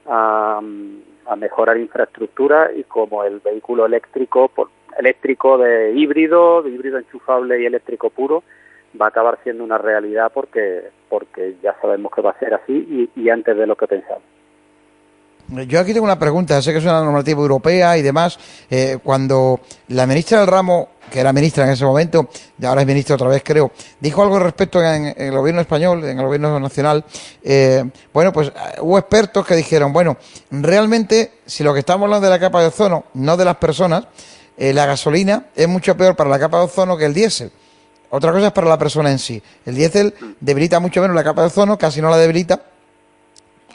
a, 0.06 0.60
mejorar 1.36 1.76
infraestructura 1.76 2.70
y 2.74 2.84
como 2.84 3.22
el 3.22 3.40
vehículo 3.40 3.86
eléctrico, 3.86 4.50
eléctrico 4.98 5.58
de 5.58 5.92
híbrido, 5.92 6.62
de 6.62 6.70
híbrido 6.70 6.98
enchufable 6.98 7.60
y 7.60 7.66
eléctrico 7.66 8.10
puro, 8.10 8.42
va 9.00 9.06
a 9.06 9.08
acabar 9.10 9.38
siendo 9.42 9.62
una 9.62 9.78
realidad 9.78 10.32
porque, 10.32 10.88
porque 11.08 11.56
ya 11.62 11.76
sabemos 11.80 12.12
que 12.12 12.22
va 12.22 12.30
a 12.30 12.38
ser 12.38 12.54
así 12.54 13.10
y 13.14 13.28
antes 13.28 13.56
de 13.56 13.66
lo 13.66 13.76
que 13.76 13.86
pensamos. 13.86 14.37
Yo 15.50 15.80
aquí 15.80 15.94
tengo 15.94 16.04
una 16.04 16.18
pregunta, 16.18 16.60
sé 16.60 16.72
que 16.72 16.78
es 16.78 16.84
una 16.84 17.02
normativa 17.02 17.40
europea 17.40 17.96
y 17.96 18.02
demás. 18.02 18.38
Eh, 18.68 18.98
cuando 19.02 19.60
la 19.88 20.06
ministra 20.06 20.40
del 20.40 20.46
ramo, 20.46 20.90
que 21.10 21.20
era 21.20 21.32
ministra 21.32 21.64
en 21.64 21.70
ese 21.70 21.86
momento, 21.86 22.28
y 22.58 22.66
ahora 22.66 22.82
es 22.82 22.86
ministra 22.86 23.14
otra 23.14 23.28
vez 23.28 23.42
creo, 23.42 23.72
dijo 23.98 24.22
algo 24.22 24.38
respecto 24.38 24.84
en, 24.84 25.14
el 25.16 25.30
gobierno 25.32 25.62
español, 25.62 26.04
en 26.04 26.18
el 26.18 26.24
gobierno 26.26 26.60
nacional, 26.60 27.02
eh, 27.42 27.82
bueno, 28.12 28.30
pues 28.30 28.48
eh, 28.48 28.52
hubo 28.82 28.98
expertos 28.98 29.46
que 29.46 29.56
dijeron, 29.56 29.90
bueno, 29.90 30.18
realmente 30.50 31.38
si 31.46 31.64
lo 31.64 31.72
que 31.72 31.80
estamos 31.80 32.04
hablando 32.04 32.26
de 32.26 32.30
la 32.30 32.38
capa 32.38 32.60
de 32.60 32.66
ozono, 32.66 33.06
no 33.14 33.38
de 33.38 33.46
las 33.46 33.56
personas, 33.56 34.04
la 34.58 34.86
gasolina 34.86 35.46
es 35.54 35.68
mucho 35.68 35.96
peor 35.96 36.16
para 36.16 36.28
la 36.28 36.38
capa 36.38 36.58
de 36.58 36.64
ozono 36.64 36.96
que 36.96 37.06
el 37.06 37.14
diésel. 37.14 37.52
Otra 38.10 38.32
cosa 38.32 38.48
es 38.48 38.52
para 38.52 38.68
la 38.68 38.76
persona 38.76 39.10
en 39.10 39.20
sí. 39.20 39.40
El 39.64 39.76
diésel 39.76 40.12
debilita 40.40 40.80
mucho 40.80 41.00
menos 41.00 41.14
la 41.14 41.22
capa 41.22 41.42
de 41.42 41.46
ozono, 41.46 41.78
casi 41.78 42.02
no 42.02 42.10
la 42.10 42.18
debilita 42.18 42.60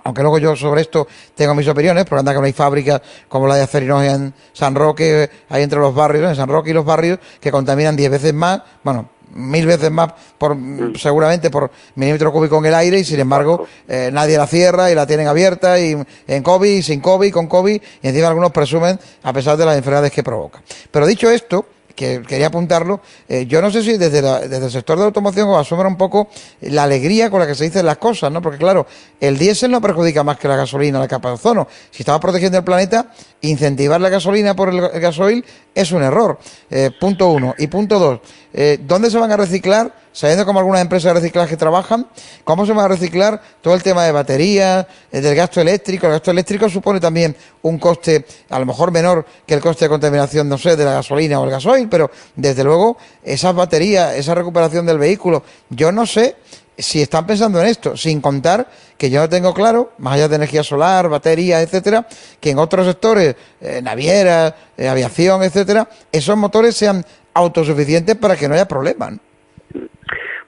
aunque 0.03 0.21
luego 0.21 0.37
yo 0.37 0.55
sobre 0.55 0.81
esto 0.81 1.07
tengo 1.35 1.55
mis 1.55 1.67
opiniones, 1.67 2.05
porque 2.05 2.19
anda 2.19 2.33
que 2.33 2.39
no 2.39 2.45
hay 2.45 2.53
fábricas 2.53 3.01
como 3.27 3.47
la 3.47 3.55
de 3.55 3.63
Acerinos 3.63 4.03
en 4.03 4.33
San 4.53 4.75
Roque, 4.75 5.29
hay 5.49 5.63
entre 5.63 5.79
los 5.79 5.93
barrios, 5.93 6.29
en 6.29 6.35
San 6.35 6.49
Roque 6.49 6.71
y 6.71 6.73
los 6.73 6.85
barrios, 6.85 7.19
que 7.39 7.51
contaminan 7.51 7.95
diez 7.95 8.11
veces 8.11 8.33
más, 8.33 8.61
bueno, 8.83 9.09
mil 9.33 9.65
veces 9.65 9.91
más 9.91 10.13
por 10.37 10.55
mm. 10.55 10.95
seguramente 10.95 11.49
por 11.49 11.71
milímetro 11.95 12.31
cúbico 12.31 12.57
en 12.59 12.65
el 12.65 12.75
aire 12.75 12.99
y 12.99 13.03
sin 13.03 13.19
embargo 13.19 13.65
eh, 13.87 14.09
nadie 14.13 14.37
la 14.37 14.47
cierra 14.47 14.91
y 14.91 14.95
la 14.95 15.07
tienen 15.07 15.27
abierta 15.27 15.79
y 15.79 15.97
en 16.27 16.43
COVID, 16.43 16.81
sin 16.81 17.01
COVID, 17.01 17.31
con 17.33 17.47
COVID 17.47 17.81
y 18.01 18.07
encima 18.07 18.27
algunos 18.27 18.51
presumen 18.51 18.99
a 19.23 19.33
pesar 19.33 19.57
de 19.57 19.65
las 19.65 19.77
enfermedades 19.77 20.11
que 20.11 20.23
provoca. 20.23 20.61
Pero 20.91 21.05
dicho 21.07 21.29
esto, 21.29 21.65
que 21.95 22.21
quería 22.21 22.47
apuntarlo. 22.47 23.01
Eh, 23.27 23.45
yo 23.47 23.61
no 23.61 23.71
sé 23.71 23.83
si 23.83 23.97
desde, 23.97 24.21
desde 24.21 24.65
el 24.65 24.71
sector 24.71 24.97
de 24.97 25.05
automoción 25.05 25.49
os 25.49 25.57
asombra 25.57 25.87
un 25.87 25.97
poco 25.97 26.29
la 26.61 26.83
alegría 26.83 27.29
con 27.29 27.39
la 27.39 27.47
que 27.47 27.55
se 27.55 27.65
dicen 27.65 27.85
las 27.85 27.97
cosas, 27.97 28.31
¿no? 28.31 28.41
Porque 28.41 28.57
claro, 28.57 28.85
el 29.19 29.37
diésel 29.37 29.71
no 29.71 29.81
perjudica 29.81 30.23
más 30.23 30.37
que 30.37 30.47
la 30.47 30.55
gasolina, 30.55 30.99
la 30.99 31.07
capa 31.07 31.29
de 31.29 31.35
ozono. 31.35 31.67
Si 31.91 32.03
estamos 32.03 32.21
protegiendo 32.21 32.57
el 32.57 32.63
planeta, 32.63 33.11
incentivar 33.41 34.01
la 34.01 34.09
gasolina 34.09 34.55
por 34.55 34.69
el, 34.69 34.81
gasoil 34.99 35.43
es 35.73 35.91
un 35.91 36.03
error. 36.03 36.39
Eh, 36.69 36.91
punto 36.99 37.29
uno. 37.29 37.55
Y 37.57 37.67
punto 37.67 37.99
dos, 37.99 38.19
eh, 38.53 38.79
¿dónde 38.81 39.09
se 39.09 39.17
van 39.17 39.31
a 39.31 39.37
reciclar 39.37 40.02
sabiendo 40.13 40.45
cómo 40.45 40.59
algunas 40.59 40.81
empresas 40.81 41.13
de 41.13 41.19
reciclaje 41.19 41.57
trabajan, 41.57 42.07
¿cómo 42.45 42.65
se 42.65 42.71
va 42.71 42.85
a 42.85 42.87
reciclar 42.87 43.41
todo 43.61 43.73
el 43.73 43.83
tema 43.83 44.05
de 44.05 44.11
baterías, 44.11 44.85
eh, 45.11 45.19
del 45.19 45.35
gasto 45.35 45.59
eléctrico? 45.59 46.05
El 46.05 46.13
gasto 46.13 46.31
eléctrico 46.31 46.69
supone 46.69 46.99
también 46.99 47.35
un 47.63 47.77
coste 47.79 48.25
a 48.49 48.59
lo 48.59 48.65
mejor 48.65 48.91
menor 48.91 49.25
que 49.45 49.55
el 49.55 49.59
coste 49.59 49.85
de 49.85 49.89
contaminación, 49.89 50.47
no 50.47 50.57
sé, 50.57 50.77
de 50.77 50.85
la 50.85 50.93
gasolina 50.93 51.39
o 51.39 51.43
el 51.43 51.51
gasoil, 51.51 51.89
pero 51.89 52.09
desde 52.35 52.63
luego 52.63 52.97
esas 53.23 53.53
baterías, 53.53 54.15
esa 54.15 54.35
recuperación 54.35 54.85
del 54.85 54.99
vehículo, 54.99 55.43
yo 55.69 55.91
no 55.91 56.05
sé 56.05 56.35
si 56.77 57.01
están 57.01 57.25
pensando 57.27 57.61
en 57.61 57.67
esto, 57.67 57.95
sin 57.95 58.21
contar 58.21 58.67
que 58.97 59.09
yo 59.09 59.19
no 59.19 59.29
tengo 59.29 59.53
claro, 59.53 59.91
más 59.97 60.15
allá 60.15 60.27
de 60.27 60.35
energía 60.35 60.63
solar, 60.63 61.09
baterías, 61.09 61.61
etcétera, 61.61 62.07
que 62.39 62.51
en 62.51 62.59
otros 62.59 62.87
sectores, 62.87 63.35
eh, 63.61 63.81
navieras, 63.83 64.53
eh, 64.77 64.87
aviación, 64.87 65.43
etcétera, 65.43 65.87
esos 66.11 66.37
motores 66.37 66.75
sean 66.75 67.05
autosuficientes 67.33 68.15
para 68.15 68.35
que 68.35 68.47
no 68.47 68.55
haya 68.55 68.67
problemas. 68.67 69.13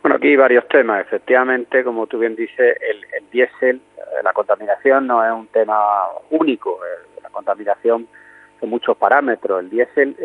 Bueno, 0.06 0.18
aquí 0.18 0.28
hay 0.28 0.36
varios 0.36 0.68
temas. 0.68 1.02
Efectivamente, 1.02 1.84
como 1.84 2.06
tú 2.06 2.20
bien 2.20 2.36
dices, 2.36 2.78
el, 2.80 3.04
el 3.18 3.28
diésel, 3.32 3.82
eh, 3.98 4.02
la 4.24 4.34
contaminación 4.34 5.08
no 5.08 5.26
es 5.26 5.32
un 5.32 5.48
tema 5.48 5.76
único. 6.30 6.80
La 7.24 7.30
contaminación 7.32 8.08
son 8.60 8.70
muchos 8.70 8.96
parámetros. 8.98 9.62
El 9.62 9.72
diésel 9.72 10.16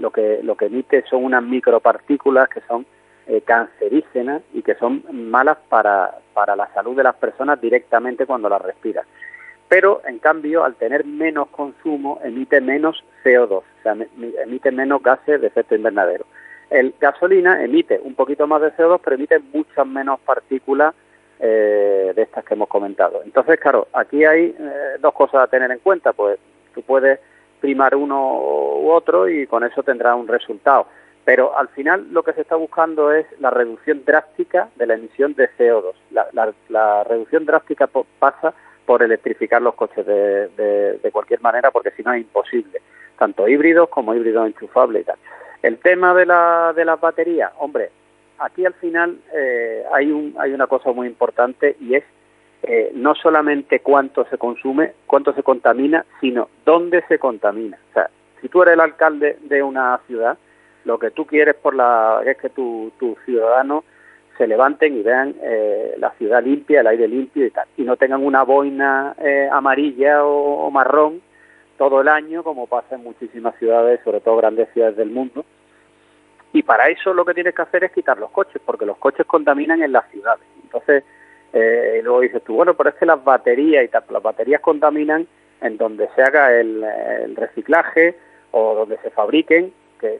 lo 0.00 0.10
que 0.10 0.40
lo 0.42 0.56
que 0.56 0.64
emite 0.66 1.04
son 1.08 1.24
unas 1.24 1.44
micropartículas 1.44 2.48
que 2.48 2.62
son 2.62 2.84
eh, 3.28 3.42
cancerígenas 3.42 4.42
y 4.52 4.62
que 4.62 4.74
son 4.74 5.04
malas 5.12 5.58
para, 5.68 6.18
para 6.32 6.56
la 6.56 6.66
salud 6.74 6.96
de 6.96 7.04
las 7.04 7.14
personas 7.14 7.60
directamente 7.60 8.26
cuando 8.26 8.48
las 8.48 8.60
respiran. 8.60 9.04
Pero, 9.68 10.02
en 10.04 10.18
cambio, 10.18 10.64
al 10.64 10.74
tener 10.74 11.04
menos 11.04 11.46
consumo, 11.50 12.18
emite 12.24 12.60
menos 12.60 13.04
CO2, 13.22 13.52
o 13.52 13.64
sea, 13.84 13.96
emite 14.42 14.72
menos 14.72 15.00
gases 15.00 15.40
de 15.40 15.46
efecto 15.46 15.76
invernadero. 15.76 16.26
El 16.70 16.94
gasolina 17.00 17.62
emite 17.62 18.00
un 18.02 18.14
poquito 18.14 18.46
más 18.46 18.62
de 18.62 18.72
CO2, 18.72 19.00
pero 19.02 19.16
emite 19.16 19.38
muchas 19.52 19.86
menos 19.86 20.20
partículas 20.20 20.94
eh, 21.38 22.12
de 22.14 22.22
estas 22.22 22.44
que 22.44 22.54
hemos 22.54 22.68
comentado. 22.68 23.22
Entonces, 23.24 23.58
claro, 23.60 23.88
aquí 23.92 24.24
hay 24.24 24.54
eh, 24.58 24.96
dos 25.00 25.12
cosas 25.14 25.42
a 25.42 25.46
tener 25.46 25.70
en 25.70 25.78
cuenta. 25.78 26.12
Pues 26.12 26.38
tú 26.74 26.82
puedes 26.82 27.20
primar 27.60 27.94
uno 27.96 28.38
u 28.38 28.90
otro 28.90 29.28
y 29.28 29.46
con 29.46 29.64
eso 29.64 29.82
tendrás 29.82 30.16
un 30.16 30.28
resultado. 30.28 30.86
Pero 31.24 31.56
al 31.56 31.68
final 31.68 32.06
lo 32.12 32.22
que 32.22 32.34
se 32.34 32.42
está 32.42 32.56
buscando 32.56 33.10
es 33.12 33.26
la 33.40 33.50
reducción 33.50 34.04
drástica 34.04 34.68
de 34.76 34.86
la 34.86 34.94
emisión 34.94 35.34
de 35.34 35.48
CO2. 35.56 35.94
La, 36.68 37.04
reducción 37.04 37.46
drástica 37.46 37.88
pasa 38.18 38.52
por 38.84 39.02
electrificar 39.02 39.62
los 39.62 39.74
coches 39.74 40.04
de, 40.06 41.10
cualquier 41.10 41.40
manera, 41.40 41.70
porque 41.70 41.92
si 41.92 42.02
no 42.02 42.12
es 42.12 42.20
imposible, 42.20 42.82
tanto 43.18 43.48
híbridos 43.48 43.88
como 43.88 44.14
híbridos 44.14 44.46
enchufables 44.46 45.02
y 45.02 45.04
tal. 45.06 45.18
El 45.64 45.78
tema 45.78 46.12
de, 46.12 46.26
la, 46.26 46.74
de 46.76 46.84
las 46.84 47.00
baterías, 47.00 47.50
hombre, 47.58 47.90
aquí 48.38 48.66
al 48.66 48.74
final 48.74 49.16
eh, 49.32 49.82
hay, 49.94 50.12
un, 50.12 50.34
hay 50.38 50.52
una 50.52 50.66
cosa 50.66 50.92
muy 50.92 51.06
importante 51.06 51.74
y 51.80 51.94
es 51.94 52.04
eh, 52.64 52.92
no 52.94 53.14
solamente 53.14 53.80
cuánto 53.80 54.26
se 54.26 54.36
consume, 54.36 54.92
cuánto 55.06 55.32
se 55.32 55.42
contamina, 55.42 56.04
sino 56.20 56.50
dónde 56.66 57.02
se 57.08 57.18
contamina. 57.18 57.78
O 57.90 57.94
sea, 57.94 58.10
si 58.42 58.50
tú 58.50 58.60
eres 58.60 58.74
el 58.74 58.80
alcalde 58.80 59.38
de 59.40 59.62
una 59.62 59.98
ciudad, 60.06 60.36
lo 60.84 60.98
que 60.98 61.10
tú 61.12 61.24
quieres 61.24 61.54
por 61.54 61.74
la 61.74 62.20
es 62.26 62.36
que 62.36 62.50
tus 62.50 62.92
tu 62.98 63.16
ciudadanos 63.24 63.84
se 64.36 64.46
levanten 64.46 64.98
y 64.98 65.02
vean 65.02 65.34
eh, 65.40 65.94
la 65.96 66.10
ciudad 66.18 66.44
limpia, 66.44 66.80
el 66.80 66.88
aire 66.88 67.08
limpio 67.08 67.46
y 67.46 67.50
tal, 67.50 67.66
y 67.78 67.84
no 67.84 67.96
tengan 67.96 68.22
una 68.22 68.42
boina 68.42 69.14
eh, 69.18 69.48
amarilla 69.50 70.26
o, 70.26 70.70
marrón 70.70 71.22
todo 71.76 72.00
el 72.00 72.08
año, 72.08 72.42
como 72.42 72.66
pasa 72.66 72.94
en 72.94 73.02
muchísimas 73.02 73.56
ciudades, 73.58 74.00
sobre 74.04 74.20
todo 74.20 74.36
grandes 74.36 74.68
ciudades 74.72 74.96
del 74.96 75.10
mundo. 75.10 75.44
Y 76.52 76.62
para 76.62 76.88
eso 76.88 77.12
lo 77.12 77.24
que 77.24 77.34
tienes 77.34 77.54
que 77.54 77.62
hacer 77.62 77.84
es 77.84 77.92
quitar 77.92 78.18
los 78.18 78.30
coches, 78.30 78.60
porque 78.64 78.86
los 78.86 78.96
coches 78.98 79.26
contaminan 79.26 79.82
en 79.82 79.92
las 79.92 80.08
ciudades. 80.10 80.44
Entonces, 80.62 81.04
eh, 81.52 82.00
luego 82.02 82.20
dices 82.20 82.42
tú, 82.44 82.54
bueno, 82.54 82.74
pero 82.74 82.90
es 82.90 82.96
que 82.96 83.06
las 83.06 83.22
baterías 83.22 83.84
y 83.84 83.88
tal, 83.88 84.04
las 84.10 84.22
baterías 84.22 84.60
contaminan 84.60 85.26
en 85.60 85.76
donde 85.76 86.08
se 86.14 86.22
haga 86.22 86.52
el 86.52 87.34
reciclaje 87.36 88.16
o 88.52 88.74
donde 88.74 88.98
se 88.98 89.10
fabriquen 89.10 89.72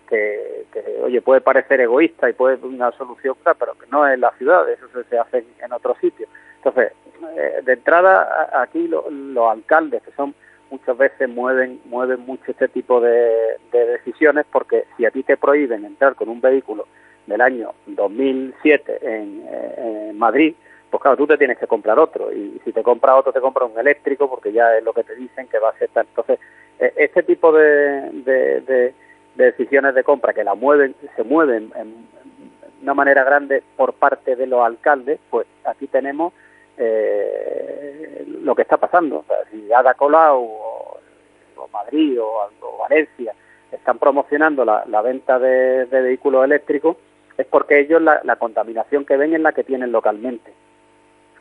que, 0.09 0.67
oye, 1.03 1.21
puede 1.21 1.41
parecer 1.41 1.81
egoísta 1.81 2.29
y 2.29 2.33
puede 2.33 2.57
ser 2.57 2.67
una 2.67 2.93
solución, 2.93 3.37
pero 3.45 3.75
que 3.75 3.87
no 3.91 4.07
es 4.07 4.19
la 4.19 4.33
ciudad, 4.33 4.69
eso 4.69 4.87
se 5.09 5.19
hace 5.19 5.45
en 5.63 5.73
otros 5.73 5.99
sitios. 5.99 6.29
Entonces, 6.57 6.93
eh, 7.37 7.61
de 7.63 7.73
entrada, 7.73 8.51
aquí 8.63 8.89
los 8.89 9.51
alcaldes, 9.51 10.03
que 10.03 10.13
son 10.13 10.35
muchas 10.75 10.97
veces 10.97 11.29
mueven, 11.29 11.81
mueven 11.85 12.21
mucho 12.27 12.51
este 12.51 12.69
tipo 12.69 13.01
de, 13.01 13.59
decisiones, 13.73 14.45
porque 14.51 14.85
si 14.97 15.05
a 15.05 15.11
ti 15.11 15.23
te 15.23 15.37
prohíben 15.37 15.85
entrar 15.85 16.15
con 16.15 16.29
un 16.29 16.41
vehículo 16.41 16.87
del 17.27 17.41
año 17.41 17.73
2007 17.87 18.99
en, 19.03 19.47
en 19.79 20.19
Madrid, 20.19 20.55
pues 20.91 21.01
claro, 21.01 21.17
tú 21.17 21.27
te 21.27 21.39
tienes 21.39 21.59
que 21.59 21.67
comprar 21.67 21.99
otro 21.99 22.33
y 22.33 22.61
si 22.65 22.73
te 22.73 22.83
compras 22.83 23.17
otro 23.19 23.33
te 23.33 23.41
compras 23.41 23.71
un 23.73 23.79
eléctrico 23.79 24.29
porque 24.29 24.53
ya 24.53 24.77
es 24.77 24.85
lo 24.85 24.93
que 24.93 25.05
te 25.05 25.15
dicen 25.17 25.49
que 25.49 25.59
va 25.59 25.71
a 25.71 25.79
ser. 25.79 25.91
Entonces, 25.95 26.39
e, 26.79 26.93
este 26.97 27.23
tipo 27.23 27.53
de, 27.53 28.11
de, 28.11 28.61
de 28.61 28.95
decisiones 29.37 29.95
de 29.95 30.05
compra 30.05 30.33
que 30.33 30.45
la 30.45 30.55
mueven, 30.55 30.95
se 31.17 31.23
mueven 31.25 31.73
en 31.77 32.07
una 32.83 32.95
manera 32.95 33.25
grande 33.25 33.63
por 33.77 33.95
parte 33.95 34.37
de 34.37 34.47
los 34.47 34.61
alcaldes, 34.65 35.19
pues 35.31 35.47
aquí 35.65 35.87
tenemos 35.87 36.33
eh, 36.77 38.25
lo 38.43 38.55
que 38.55 38.63
está 38.63 38.77
pasando. 38.77 39.19
O 39.19 39.25
sea, 39.25 39.37
si 39.51 39.73
Ada 39.73 39.95
Colau 39.95 40.49
Madrid 41.75 42.19
o, 42.21 42.51
Valencia 42.79 43.35
están 43.71 43.99
promocionando 43.99 44.65
la, 44.65 45.03
venta 45.03 45.39
de, 45.39 45.85
vehículos 45.87 46.45
eléctricos, 46.45 46.97
es 47.37 47.47
porque 47.47 47.81
ellos 47.81 48.01
la, 48.01 48.21
la 48.23 48.37
contaminación 48.37 49.05
que 49.05 49.17
ven 49.17 49.35
es 49.35 49.41
la 49.41 49.53
que 49.53 49.65
tienen 49.65 49.91
localmente. 49.91 50.53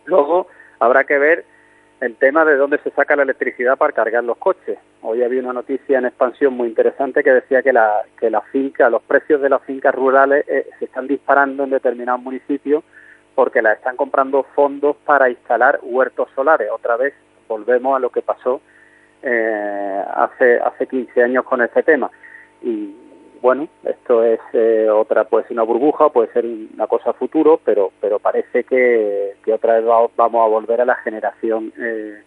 Luego 0.06 0.48
habrá 0.80 1.04
que 1.04 1.18
ver 1.18 1.46
el 2.04 2.16
tema 2.18 2.44
de 2.44 2.58
dónde 2.58 2.80
se 2.80 2.90
saca 2.92 3.16
la 3.16 3.24
electricidad 3.24 3.78
para 3.78 3.94
cargar 3.94 4.24
los 4.24 4.38
coches. 4.38 4.78
Hoy 5.02 5.24
había 5.24 5.42
una 5.42 5.54
noticia 5.54 6.00
en 6.00 6.06
expansión 6.06 6.54
muy 6.54 6.68
interesante 6.68 7.24
que 7.24 7.32
decía 7.32 7.62
que 7.62 7.72
la, 7.72 8.02
que 8.20 8.30
la 8.30 8.42
finca, 8.42 8.90
los 8.90 9.02
precios 9.04 9.42
de 9.42 9.50
las 9.50 9.62
fincas 9.63 9.96
rurales 9.96 10.44
eh, 10.50 10.70
se 10.80 10.86
están 10.86 11.08
disparando 11.08 11.63
en 11.63 11.70
determinados 11.70 12.22
municipios 12.22 12.84
porque 13.36 13.62
la 13.62 13.74
están 13.74 13.96
comprando 13.96 14.44
fondos 14.54 14.98
para 15.06 15.30
instalar 15.30 15.80
huertos 15.82 16.28
solares. 16.36 16.70
Otra 16.72 16.98
vez 16.98 17.13
volvemos 17.48 17.96
a 17.96 18.00
lo 18.00 18.10
que 18.10 18.22
pasó 18.22 18.62
eh, 19.24 20.03
hace, 20.13 20.60
hace 20.60 20.86
15 20.86 21.24
años 21.24 21.46
con 21.46 21.62
este 21.62 21.82
tema. 21.82 22.12
Y 22.62 22.94
bueno, 23.42 23.68
esto 23.84 24.24
es 24.24 24.39
eh, 24.53 24.89
otra, 24.89 25.25
puede 25.25 25.44
ser 25.46 25.53
una 25.53 25.63
burbuja, 25.63 26.10
puede 26.10 26.32
ser 26.32 26.46
una 26.46 26.88
cosa 26.88 27.13
futuro, 27.13 27.60
pero, 27.63 27.92
pero 28.00 28.20
parece 28.20 28.63
que, 28.63 29.36
otra 29.53 29.75
vez 29.75 29.86
vamos 29.86 30.46
a 30.46 30.50
volver 30.50 30.82
a 30.82 30.86
la 30.86 30.96
generación 30.96 31.74
eh, 31.77 32.22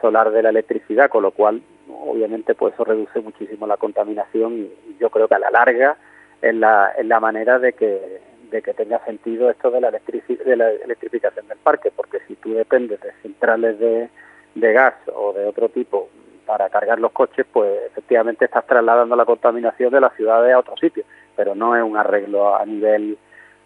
solar 0.00 0.30
de 0.30 0.42
la 0.42 0.48
electricidad, 0.48 1.10
con 1.10 1.22
lo 1.22 1.30
cual, 1.32 1.62
obviamente, 1.88 2.54
pues 2.54 2.74
eso 2.74 2.84
reduce 2.84 3.20
muchísimo 3.20 3.66
la 3.66 3.76
contaminación 3.76 4.58
y, 4.58 4.96
yo 4.98 5.10
creo 5.10 5.28
que 5.28 5.34
a 5.34 5.40
la 5.40 5.50
larga 5.50 5.96
es 6.40 6.54
la, 6.54 6.92
es 6.96 7.04
la 7.04 7.20
manera 7.20 7.58
de 7.58 7.74
que, 7.74 8.20
de 8.50 8.62
que 8.62 8.72
tenga 8.72 9.04
sentido 9.04 9.50
esto 9.50 9.70
de 9.70 9.82
la, 9.82 9.90
de 9.90 10.56
la 10.56 10.70
electrificación 10.70 11.48
del 11.48 11.58
parque, 11.58 11.90
porque 11.94 12.20
si 12.26 12.34
tú 12.36 12.54
dependes 12.54 13.00
de 13.00 13.12
centrales 13.20 13.78
de, 13.78 14.08
de 14.54 14.72
gas 14.72 14.94
o 15.14 15.34
de 15.34 15.44
otro 15.44 15.68
tipo 15.68 16.08
para 16.46 16.70
cargar 16.70 16.98
los 16.98 17.12
coches, 17.12 17.44
pues 17.52 17.68
efectivamente 17.88 18.44
estás 18.44 18.66
trasladando 18.66 19.16
la 19.16 19.24
contaminación 19.24 19.92
de 19.92 20.00
las 20.00 20.14
ciudades 20.14 20.54
a 20.54 20.60
otro 20.60 20.76
sitio, 20.76 21.04
pero 21.34 21.54
no 21.54 21.76
es 21.76 21.82
un 21.82 21.96
arreglo 21.96 22.56
a 22.56 22.64
nivel 22.64 23.18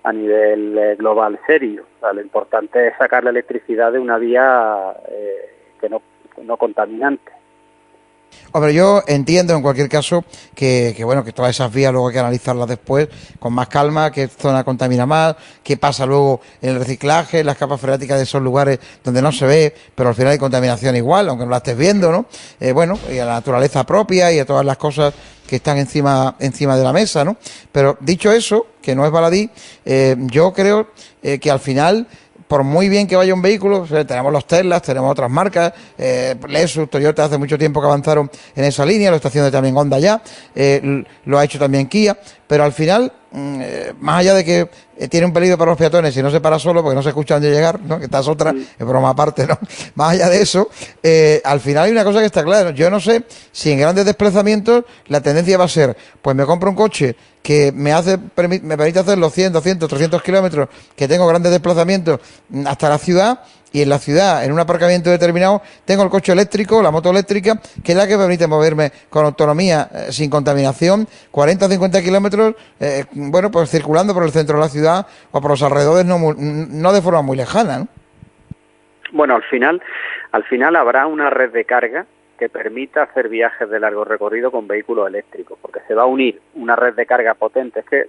a 0.03 0.13
nivel 0.13 0.79
eh, 0.79 0.97
global 0.97 1.39
serio. 1.47 1.85
lo 2.01 2.21
importante 2.23 2.89
es 2.89 2.97
sacar 2.97 3.23
la 3.23 3.31
electricidad 3.31 3.93
de 3.93 3.99
una 3.99 4.17
vía 4.17 4.95
eh, 5.09 5.51
que 5.79 5.91
no, 5.91 6.01
no 6.43 6.57
contaminante. 6.57 7.31
Hombre, 8.53 8.75
yo 8.75 9.03
entiendo 9.07 9.55
en 9.55 9.63
cualquier 9.63 9.89
caso 9.89 10.25
que, 10.55 10.95
bueno 11.05 11.23
que 11.23 11.33
todas 11.33 11.51
esas 11.51 11.73
vías 11.73 11.93
luego 11.93 12.09
hay 12.09 12.15
que 12.15 12.19
analizarlas 12.19 12.69
después 12.69 13.09
con 13.39 13.53
más 13.53 13.69
calma, 13.69 14.11
qué 14.11 14.27
zona 14.27 14.65
contamina 14.65 15.07
más, 15.07 15.37
qué 15.63 15.77
pasa 15.77 16.05
luego 16.05 16.41
en 16.61 16.71
el 16.71 16.79
reciclaje, 16.79 17.45
las 17.45 17.57
capas 17.57 17.81
freáticas 17.81 18.19
de 18.19 18.25
esos 18.25 18.43
lugares 18.43 18.81
donde 19.05 19.23
no 19.23 19.31
se 19.31 19.47
ve, 19.47 19.75
pero 19.95 20.09
al 20.09 20.15
final 20.15 20.33
hay 20.33 20.39
contaminación 20.39 20.97
igual, 20.97 21.29
aunque 21.29 21.45
no 21.45 21.51
la 21.51 21.59
estés 21.59 21.77
viendo, 21.77 22.11
¿no? 22.11 22.27
Eh, 22.59 22.73
bueno, 22.73 22.99
y 23.13 23.19
a 23.19 23.25
la 23.25 23.35
naturaleza 23.35 23.85
propia 23.85 24.33
y 24.33 24.41
a 24.41 24.45
todas 24.45 24.65
las 24.65 24.77
cosas 24.77 25.15
que 25.47 25.57
están 25.57 25.79
encima, 25.79 26.37
encima 26.39 26.77
de 26.77 26.85
la 26.85 26.93
mesa, 26.93 27.25
¿no? 27.25 27.37
Pero 27.73 27.99
dicho 28.01 28.33
eso, 28.33 28.67
que 28.81 28.95
no 28.95 29.05
es 29.05 29.13
baladí, 29.13 29.51
eh, 29.85 30.17
yo 30.19 30.53
creo 30.53 30.89
eh, 31.23 31.39
que 31.39 31.51
al 31.51 31.61
final 31.61 32.07
por 32.51 32.65
muy 32.65 32.89
bien 32.89 33.07
que 33.07 33.15
vaya 33.15 33.33
un 33.33 33.41
vehículo, 33.41 33.87
tenemos 34.05 34.33
los 34.33 34.45
Teslas, 34.45 34.83
tenemos 34.83 35.13
otras 35.13 35.31
marcas, 35.31 35.73
eh, 35.97 36.35
Lexus, 36.49 36.91
Toyota 36.91 37.27
hace 37.27 37.39
mucho 37.39 37.57
tiempo 37.57 37.81
que 37.81 37.87
avanzaron 37.87 38.29
en 38.57 38.65
esa 38.65 38.85
línea, 38.85 39.09
lo 39.09 39.17
está 39.17 39.29
haciendo 39.29 39.53
también 39.53 39.77
Honda 39.77 40.01
ya, 40.01 40.21
eh, 40.53 41.05
lo 41.27 41.39
ha 41.39 41.45
hecho 41.45 41.61
también 41.61 41.87
Kia, 41.87 42.19
pero 42.51 42.65
al 42.65 42.73
final, 42.73 43.13
mm, 43.31 43.61
eh, 43.63 43.95
más 44.01 44.19
allá 44.19 44.35
de 44.35 44.45
que 44.45 44.69
eh, 44.99 45.07
tiene 45.07 45.25
un 45.25 45.33
peligro 45.33 45.57
para 45.57 45.71
los 45.71 45.79
peatones 45.79 46.17
y 46.17 46.21
no 46.21 46.33
se 46.33 46.41
para 46.41 46.59
solo 46.59 46.83
porque 46.83 46.97
no 46.97 47.03
se 47.05 47.11
escucha 47.11 47.35
dónde 47.35 47.49
llegar, 47.49 47.81
¿no? 47.81 47.97
que 47.97 48.07
esta 48.07 48.19
es 48.19 48.27
otra, 48.27 48.53
es 48.77 48.85
broma 48.85 49.11
aparte, 49.11 49.47
¿no? 49.47 49.57
Más 49.95 50.15
allá 50.15 50.29
de 50.29 50.43
eso, 50.43 50.69
eh, 51.01 51.41
al 51.45 51.61
final 51.61 51.85
hay 51.85 51.93
una 51.93 52.03
cosa 52.03 52.19
que 52.19 52.27
está 52.27 52.43
clara. 52.43 52.73
Yo 52.73 52.91
no 52.91 52.99
sé 52.99 53.25
si 53.53 53.71
en 53.71 53.79
grandes 53.79 54.05
desplazamientos 54.05 54.85
la 55.07 55.21
tendencia 55.21 55.57
va 55.59 55.67
a 55.67 55.69
ser, 55.69 55.97
pues 56.21 56.35
me 56.35 56.45
compro 56.45 56.71
un 56.71 56.75
coche 56.75 57.15
que 57.41 57.71
me 57.71 57.93
hace 57.93 58.19
me 58.19 58.77
permite 58.77 58.99
hacer 58.99 59.17
los 59.17 59.33
100, 59.33 59.53
200, 59.53 59.89
300 59.89 60.21
kilómetros, 60.21 60.69
que 60.97 61.07
tengo 61.07 61.29
grandes 61.29 61.53
desplazamientos 61.53 62.19
mm, 62.49 62.67
hasta 62.67 62.89
la 62.89 62.99
ciudad 62.99 63.43
y 63.73 63.83
en 63.83 63.89
la 63.89 63.99
ciudad, 63.99 64.45
en 64.45 64.53
un 64.53 64.59
aparcamiento 64.59 65.11
determinado, 65.11 65.63
tengo 65.85 66.03
el 66.03 66.11
coche 66.11 66.33
eléctrico, 66.33 66.83
la 66.83 66.91
moto 66.91 67.11
eléctrica, 67.11 67.55
que 67.85 67.93
es 67.93 67.99
la 67.99 68.07
que 68.07 68.17
permite 68.17 68.47
moverme 68.47 68.91
con 69.09 69.25
autonomía, 69.25 69.89
eh, 69.93 70.13
sin 70.13 70.31
contaminación, 70.31 71.07
40 71.31 71.67
o 71.67 71.69
50 71.69 72.03
kilómetros, 72.03 72.55
eh, 72.81 73.05
bueno, 73.13 73.51
pues 73.51 73.71
circulando 73.71 74.15
por 74.15 74.25
el 74.25 74.31
centro 74.31 74.57
de 74.57 74.63
la 74.63 74.69
ciudad 74.69 75.07
o 75.31 75.41
por 75.41 75.51
los 75.51 75.63
alrededores, 75.63 76.05
no, 76.05 76.19
no 76.37 76.93
de 76.93 77.03
forma 77.03 77.23
muy 77.23 77.37
lejana, 77.37 77.79
¿no? 77.79 77.89
Bueno, 79.13 79.35
al 79.35 79.43
final, 79.43 79.83
al 80.33 80.45
final 80.45 80.77
habrá 80.77 81.07
una 81.07 81.31
red 81.31 81.51
de 81.51 81.65
carga 81.65 82.07
que 82.39 82.49
permita 82.49 83.03
hacer 83.03 83.29
viajes 83.29 83.69
de 83.69 83.79
largo 83.79 84.05
recorrido 84.05 84.51
con 84.51 84.67
vehículos 84.67 85.09
eléctricos, 85.09 85.59
porque 85.61 85.81
se 85.87 85.95
va 85.95 86.05
a 86.05 86.07
unir 86.07 86.41
una 86.55 86.75
red 86.75 86.95
de 86.95 87.05
carga 87.05 87.35
potente. 87.35 87.81
Es 87.81 87.87
que 87.87 88.07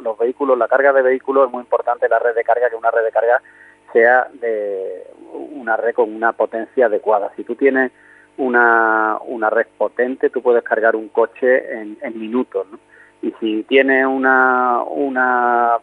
los 0.00 0.16
vehículos, 0.16 0.56
la 0.56 0.68
carga 0.68 0.92
de 0.92 1.02
vehículos 1.02 1.46
es 1.46 1.52
muy 1.52 1.62
importante, 1.62 2.08
la 2.08 2.20
red 2.20 2.36
de 2.36 2.44
carga, 2.44 2.70
que 2.70 2.76
una 2.76 2.92
red 2.92 3.02
de 3.02 3.10
carga 3.10 3.42
sea 3.94 4.28
de 4.40 5.06
una 5.32 5.76
red 5.76 5.94
con 5.94 6.12
una 6.14 6.32
potencia 6.32 6.86
adecuada. 6.86 7.32
Si 7.36 7.44
tú 7.44 7.54
tienes 7.54 7.92
una, 8.36 9.18
una 9.24 9.48
red 9.48 9.66
potente, 9.78 10.28
tú 10.28 10.42
puedes 10.42 10.64
cargar 10.64 10.96
un 10.96 11.08
coche 11.08 11.80
en, 11.80 12.18
minutos. 12.18 12.66
Y 13.22 13.32
si 13.40 13.62
tienes 13.62 14.04
una, 14.04 14.82
una 14.82 15.78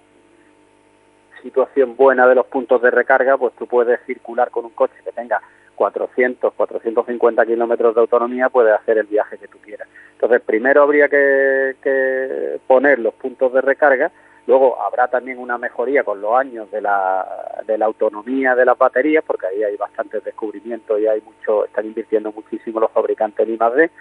situación 1.42 1.96
buena 1.96 2.28
de 2.28 2.36
los 2.36 2.46
puntos 2.46 2.82
de 2.82 2.92
recarga, 2.92 3.38
pues 3.38 3.54
tú 3.56 3.66
puedes 3.66 4.00
circular 4.06 4.52
con 4.52 4.66
un 4.66 4.72
coche 4.72 4.96
que 5.04 5.12
tenga 5.14 5.42
400, 5.76 6.54
450 6.54 7.46
kilómetros 7.46 7.96
de 7.96 8.02
autonomía, 8.02 8.50
puedes 8.50 8.74
hacer 8.74 9.00
el 9.00 9.08
viaje 9.08 9.38
que 9.38 9.48
tú 9.48 9.58
quieras. 9.60 9.88
Entonces, 10.14 10.42
primero 10.42 10.84
habría 10.84 11.08
que, 11.08 11.76
que 11.82 12.60
poner 12.68 13.00
los 13.00 13.16
puntos 13.16 13.54
de 13.54 13.62
recarga 13.62 14.12
Luego 14.48 14.82
habrá 14.82 15.08
también 15.08 15.38
una 15.38 15.58
mejoría 15.58 16.04
con 16.04 16.20
los 16.20 16.34
años 16.36 16.70
de 16.72 16.82
la, 16.82 17.62
de 17.66 17.78
la 17.78 17.86
autonomía 17.86 18.56
de 18.56 18.66
las 18.66 18.78
baterías, 18.78 19.24
porque 19.26 19.48
ahí 19.48 19.64
hay 19.64 19.78
bastantes 19.78 20.24
descubrimientos 20.24 21.00
y 21.00 21.08
hay 21.08 21.22
mucho, 21.22 21.66
están 21.66 21.86
invirtiendo 21.86 22.32
muchísimo 22.32 22.80
los 22.80 22.92
fabricantes 22.92 23.48
en 23.48 23.54
I+.D. 23.54 23.92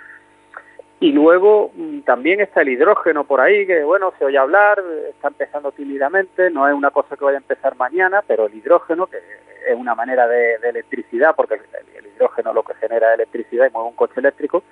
Y 1.00 1.12
luego 1.12 1.72
mm, 1.74 2.00
también 2.00 2.40
está 2.40 2.60
el 2.60 2.68
hidrógeno 2.68 3.24
por 3.24 3.40
ahí, 3.40 3.66
que 3.66 3.82
bueno, 3.84 4.12
se 4.18 4.24
oye 4.26 4.36
hablar, 4.36 4.82
está 5.08 5.28
empezando 5.28 5.72
tímidamente, 5.72 6.50
no 6.50 6.68
es 6.68 6.74
una 6.74 6.90
cosa 6.90 7.16
que 7.16 7.24
vaya 7.24 7.38
a 7.38 7.40
empezar 7.40 7.74
mañana, 7.76 8.22
pero 8.26 8.46
el 8.46 8.54
hidrógeno, 8.54 9.06
que 9.06 9.16
es 9.16 9.76
una 9.76 9.94
manera 9.94 10.28
de, 10.28 10.56
electricidad, 10.56 11.34
porque 11.34 11.54
el, 11.54 12.06
hidrógeno 12.06 12.52
lo 12.52 12.62
que 12.62 12.74
genera 12.74 13.14
electricidad 13.14 13.66
y 13.66 13.72
mueve 13.72 13.88
un 13.88 13.94
coche 13.94 14.20
eléctrico, 14.20 14.62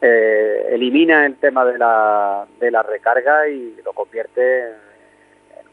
eh, 0.00 0.68
elimina 0.70 1.26
el 1.26 1.36
tema 1.36 1.64
de 1.64 1.78
la, 1.78 2.46
de 2.58 2.70
la 2.70 2.82
recarga 2.82 3.48
y 3.48 3.76
lo 3.84 3.92
convierte 3.92 4.60
en 4.60 4.95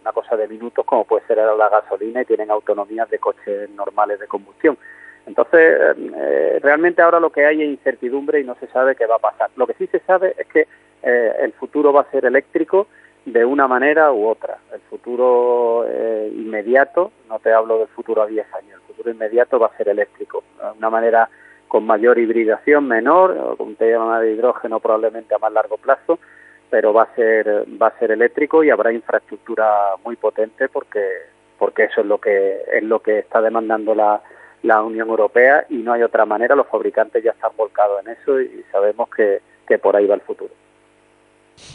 una 0.03 0.11
cosa 0.11 0.35
de 0.35 0.47
minutos 0.49 0.85
como 0.85 1.05
puede 1.05 1.25
ser 1.25 1.37
la 1.37 1.69
gasolina 1.69 2.21
y 2.21 2.25
tienen 2.25 2.51
autonomías 2.51 3.09
de 3.09 3.19
coches 3.19 3.69
normales 3.69 4.19
de 4.19 4.27
combustión. 4.27 4.77
Entonces, 5.25 5.95
eh, 5.97 6.59
realmente 6.61 7.01
ahora 7.01 7.21
lo 7.21 7.31
que 7.31 7.45
hay 7.45 7.61
es 7.61 7.69
incertidumbre 7.69 8.41
y 8.41 8.43
no 8.43 8.55
se 8.55 8.67
sabe 8.67 8.95
qué 8.95 9.05
va 9.05 9.15
a 9.15 9.19
pasar. 9.19 9.49
Lo 9.55 9.65
que 9.65 9.73
sí 9.75 9.87
se 9.87 9.99
sabe 9.99 10.35
es 10.37 10.47
que 10.47 10.67
eh, 11.01 11.33
el 11.39 11.53
futuro 11.53 11.93
va 11.93 12.01
a 12.01 12.11
ser 12.11 12.25
eléctrico 12.25 12.87
de 13.25 13.45
una 13.45 13.65
manera 13.65 14.11
u 14.11 14.27
otra. 14.27 14.57
El 14.73 14.81
futuro 14.81 15.85
eh, 15.87 16.29
inmediato, 16.35 17.13
no 17.29 17.39
te 17.39 17.53
hablo 17.53 17.79
del 17.79 17.87
futuro 17.87 18.21
a 18.21 18.27
10 18.27 18.45
años, 18.55 18.81
el 18.81 18.87
futuro 18.87 19.11
inmediato 19.11 19.57
va 19.57 19.67
a 19.67 19.77
ser 19.77 19.87
eléctrico. 19.87 20.43
De 20.57 20.77
una 20.77 20.89
manera 20.89 21.29
con 21.69 21.85
mayor 21.85 22.19
hibridación, 22.19 22.85
menor, 22.87 23.55
con 23.57 23.69
un 23.69 23.75
tema 23.77 24.19
de 24.19 24.33
hidrógeno 24.33 24.81
probablemente 24.81 25.33
a 25.33 25.39
más 25.39 25.53
largo 25.53 25.77
plazo, 25.77 26.19
pero 26.73 26.91
va 26.91 27.03
a 27.03 27.13
ser 27.13 27.65
va 27.79 27.89
a 27.89 27.99
ser 27.99 28.09
eléctrico 28.09 28.63
y 28.63 28.71
habrá 28.71 28.91
infraestructura 28.91 29.91
muy 30.03 30.15
potente 30.15 30.69
porque 30.69 31.07
porque 31.59 31.83
eso 31.83 32.01
es 32.01 32.07
lo 32.07 32.17
que 32.17 32.63
es 32.73 32.81
lo 32.81 32.99
que 32.99 33.19
está 33.19 33.41
demandando 33.41 33.93
la, 33.93 34.19
la 34.63 34.81
Unión 34.81 35.07
Europea 35.07 35.67
y 35.69 35.77
no 35.83 35.93
hay 35.93 36.01
otra 36.01 36.25
manera 36.25 36.55
los 36.55 36.65
fabricantes 36.65 37.23
ya 37.23 37.29
están 37.29 37.51
volcados 37.55 38.03
en 38.03 38.13
eso 38.13 38.41
y 38.41 38.65
sabemos 38.71 39.07
que, 39.15 39.41
que 39.67 39.77
por 39.77 39.95
ahí 39.95 40.07
va 40.07 40.15
el 40.15 40.21
futuro. 40.21 40.51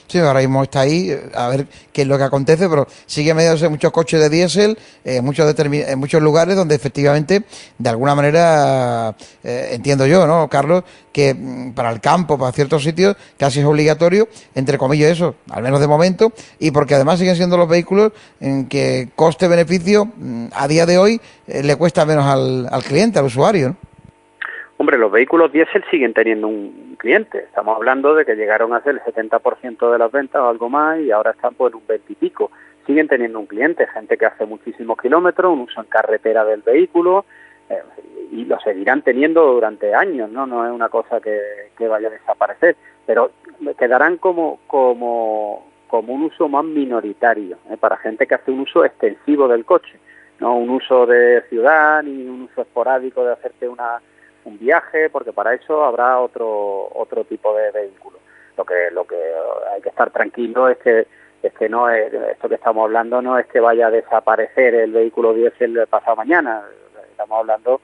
Sí, 0.08 0.18
ahora 0.18 0.40
mismo 0.40 0.62
está 0.62 0.80
ahí, 0.80 1.14
a 1.34 1.48
ver 1.48 1.66
qué 1.92 2.02
es 2.02 2.08
lo 2.08 2.16
que 2.16 2.24
acontece, 2.24 2.66
pero 2.68 2.86
sigue 3.04 3.34
mediándose 3.34 3.68
muchos 3.68 3.92
coches 3.92 4.18
de 4.18 4.30
diésel 4.30 4.78
en 5.04 5.22
muchos, 5.22 5.54
en 5.58 5.98
muchos 5.98 6.22
lugares 6.22 6.56
donde 6.56 6.74
efectivamente, 6.74 7.42
de 7.76 7.90
alguna 7.90 8.14
manera, 8.14 9.14
eh, 9.44 9.68
entiendo 9.72 10.06
yo, 10.06 10.26
¿no, 10.26 10.48
Carlos? 10.48 10.84
Que 11.12 11.34
mm, 11.34 11.72
para 11.74 11.90
el 11.90 12.00
campo, 12.00 12.38
para 12.38 12.52
ciertos 12.52 12.82
sitios, 12.82 13.16
casi 13.36 13.60
es 13.60 13.66
obligatorio, 13.66 14.28
entre 14.54 14.78
comillas 14.78 15.10
eso, 15.10 15.34
al 15.50 15.62
menos 15.62 15.78
de 15.78 15.88
momento, 15.88 16.32
y 16.58 16.70
porque 16.70 16.94
además 16.94 17.18
siguen 17.18 17.36
siendo 17.36 17.58
los 17.58 17.68
vehículos 17.68 18.12
en 18.40 18.66
que 18.66 19.10
coste-beneficio 19.14 20.06
mm, 20.06 20.46
a 20.54 20.68
día 20.68 20.86
de 20.86 20.96
hoy 20.96 21.20
eh, 21.46 21.62
le 21.62 21.76
cuesta 21.76 22.06
menos 22.06 22.24
al, 22.24 22.66
al 22.70 22.82
cliente, 22.82 23.18
al 23.18 23.26
usuario. 23.26 23.76
Hombre, 24.78 24.96
los 24.96 25.12
vehículos 25.12 25.52
diésel 25.52 25.84
siguen 25.90 26.14
teniendo 26.14 26.48
un 26.48 26.87
cliente. 26.98 27.38
Estamos 27.38 27.76
hablando 27.76 28.14
de 28.14 28.26
que 28.26 28.34
llegaron 28.34 28.74
a 28.74 28.82
ser 28.82 28.96
el 28.96 29.00
70% 29.00 29.90
de 29.90 29.98
las 29.98 30.12
ventas 30.12 30.42
o 30.42 30.48
algo 30.48 30.68
más 30.68 31.00
y 31.00 31.10
ahora 31.10 31.30
están 31.30 31.54
por 31.54 31.74
un 31.74 31.86
20 31.86 32.12
y 32.12 32.16
pico. 32.16 32.50
Siguen 32.86 33.08
teniendo 33.08 33.38
un 33.38 33.46
cliente, 33.46 33.86
gente 33.86 34.18
que 34.18 34.26
hace 34.26 34.44
muchísimos 34.44 34.98
kilómetros, 34.98 35.52
un 35.52 35.60
uso 35.60 35.80
en 35.80 35.86
carretera 35.86 36.44
del 36.44 36.62
vehículo 36.62 37.24
eh, 37.70 37.82
y 38.32 38.44
lo 38.44 38.58
seguirán 38.60 39.02
teniendo 39.02 39.46
durante 39.52 39.94
años, 39.94 40.30
¿no? 40.30 40.46
No 40.46 40.66
es 40.66 40.72
una 40.72 40.88
cosa 40.88 41.20
que, 41.20 41.88
vaya 41.88 42.08
a 42.08 42.10
desaparecer, 42.10 42.76
pero 43.06 43.30
quedarán 43.78 44.18
como, 44.18 44.60
como, 44.66 45.66
como 45.86 46.12
un 46.12 46.24
uso 46.24 46.48
más 46.48 46.64
minoritario, 46.64 47.58
¿eh? 47.70 47.76
para 47.78 47.96
gente 47.96 48.26
que 48.26 48.34
hace 48.34 48.50
un 48.50 48.60
uso 48.60 48.84
extensivo 48.84 49.48
del 49.48 49.64
coche, 49.64 49.98
no 50.40 50.56
un 50.56 50.70
uso 50.70 51.06
de 51.06 51.42
ciudad 51.48 52.02
ni 52.02 52.26
un 52.26 52.42
uso 52.42 52.62
esporádico 52.62 53.24
de 53.24 53.32
hacerte 53.32 53.68
una 53.68 54.00
un 54.44 54.58
viaje, 54.58 55.10
porque 55.10 55.32
para 55.32 55.54
eso 55.54 55.84
habrá 55.84 56.18
otro 56.20 56.88
otro 56.94 57.24
tipo 57.24 57.54
de 57.54 57.70
vehículo. 57.70 58.18
Lo 58.56 58.64
que 58.64 58.90
lo 58.92 59.04
que 59.04 59.16
hay 59.72 59.80
que 59.80 59.88
estar 59.88 60.10
tranquilo 60.10 60.68
es 60.68 60.78
que 60.78 61.06
es 61.42 61.52
que 61.54 61.68
no 61.68 61.88
es, 61.88 62.12
esto 62.12 62.48
que 62.48 62.56
estamos 62.56 62.84
hablando 62.84 63.22
no 63.22 63.38
es 63.38 63.46
que 63.46 63.60
vaya 63.60 63.86
a 63.86 63.90
desaparecer 63.90 64.74
el 64.74 64.92
vehículo 64.92 65.32
diésel 65.34 65.86
pasado 65.88 66.16
mañana. 66.16 66.64
Estamos 67.10 67.38
hablando 67.38 67.80